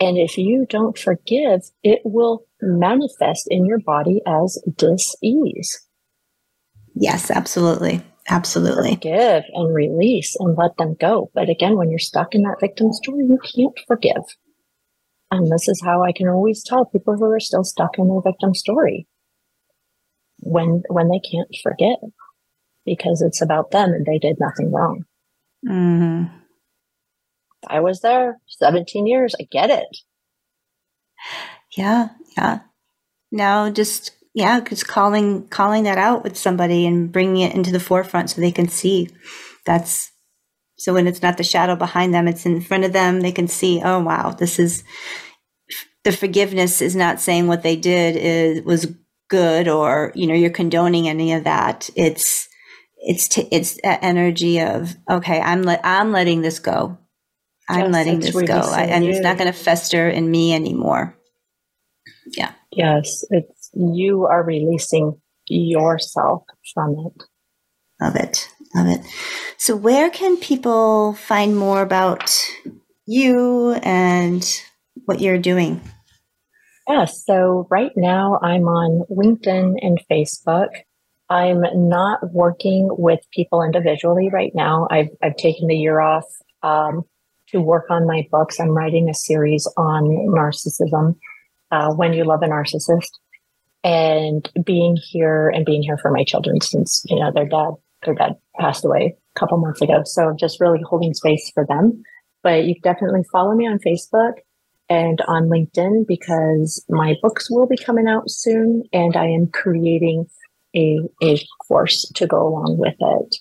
[0.00, 5.86] And if you don't forgive, it will manifest in your body as dis-ease.
[7.00, 8.02] Yes, absolutely.
[8.28, 8.90] Absolutely.
[8.90, 11.30] Forgive and release and let them go.
[11.34, 14.22] But again, when you're stuck in that victim story, you can't forgive.
[15.30, 18.20] And this is how I can always tell people who are still stuck in their
[18.20, 19.08] victim story
[20.40, 21.96] when when they can't forgive
[22.84, 25.04] because it's about them and they did nothing wrong.
[25.66, 26.36] Mm-hmm.
[27.66, 29.34] I was there 17 years.
[29.40, 29.96] I get it.
[31.76, 32.60] Yeah, yeah.
[33.32, 37.80] Now just yeah, just calling calling that out with somebody and bringing it into the
[37.80, 39.08] forefront so they can see.
[39.66, 40.12] That's
[40.78, 43.20] so when it's not the shadow behind them, it's in front of them.
[43.20, 44.84] They can see, oh wow, this is
[46.04, 48.92] the forgiveness is not saying what they did is was
[49.28, 51.90] good or you know you're condoning any of that.
[51.96, 52.48] It's
[52.98, 56.98] it's t- it's that energy of okay, I'm let I'm letting this go.
[57.68, 61.16] I'm yes, letting this go, I, and it's not going to fester in me anymore.
[62.36, 62.52] Yeah.
[62.72, 66.44] Yes, it's you are releasing yourself
[66.74, 67.22] from it.
[68.00, 68.48] Love it.
[68.74, 69.00] Love it.
[69.56, 72.32] So, where can people find more about
[73.06, 74.44] you and
[75.04, 75.80] what you're doing?
[76.88, 80.68] Yeah, so right now I'm on LinkedIn and Facebook.
[81.28, 84.88] I'm not working with people individually right now.
[84.90, 86.24] I've, I've taken the year off
[86.62, 87.04] um,
[87.48, 88.58] to work on my books.
[88.58, 90.04] I'm writing a series on
[90.34, 91.16] narcissism,
[91.70, 93.10] uh, when you love a narcissist,
[93.82, 97.70] and being here and being here for my children since you know their dad
[98.04, 100.02] their dad passed away a couple months ago.
[100.04, 102.02] So just really holding space for them.
[102.42, 104.32] But you definitely follow me on Facebook
[104.88, 110.26] and on LinkedIn because my books will be coming out soon, and I am creating
[110.74, 113.36] a a course to go along with it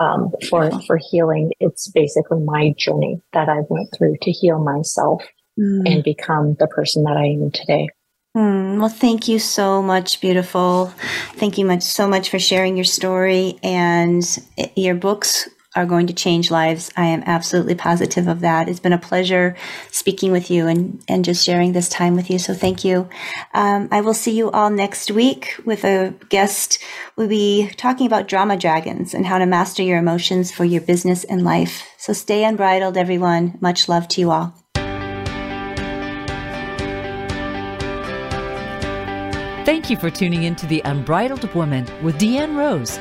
[0.00, 1.52] um, for for healing.
[1.60, 5.22] It's basically my journey that I went through to heal myself
[5.58, 5.82] mm.
[5.86, 7.88] and become the person that I am today.
[8.36, 10.92] Mm, well, thank you so much, beautiful.
[11.34, 14.22] Thank you much so much for sharing your story and
[14.76, 16.90] your books are going to change lives.
[16.96, 18.68] I am absolutely positive of that.
[18.68, 19.56] It's been a pleasure
[19.90, 22.38] speaking with you and, and just sharing this time with you.
[22.38, 23.08] So thank you.
[23.54, 26.78] Um, I will see you all next week with a guest.
[27.16, 31.22] We'll be talking about drama dragons and how to master your emotions for your business
[31.24, 31.88] and life.
[31.98, 33.58] So stay unbridled, everyone.
[33.60, 34.54] Much love to you all.
[39.70, 42.98] Thank you for tuning in to The Unbridled Woman with Deanne Rose.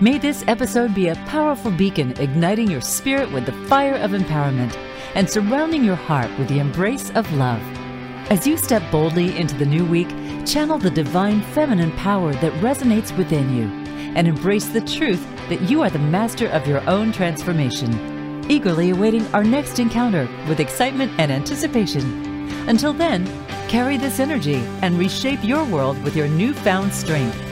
[0.00, 4.74] May this episode be a powerful beacon igniting your spirit with the fire of empowerment
[5.14, 7.60] and surrounding your heart with the embrace of love.
[8.30, 10.08] As you step boldly into the new week,
[10.46, 13.64] channel the divine feminine power that resonates within you
[14.16, 18.50] and embrace the truth that you are the master of your own transformation.
[18.50, 22.31] Eagerly awaiting our next encounter with excitement and anticipation.
[22.68, 23.26] Until then,
[23.68, 27.51] carry this energy and reshape your world with your newfound strength.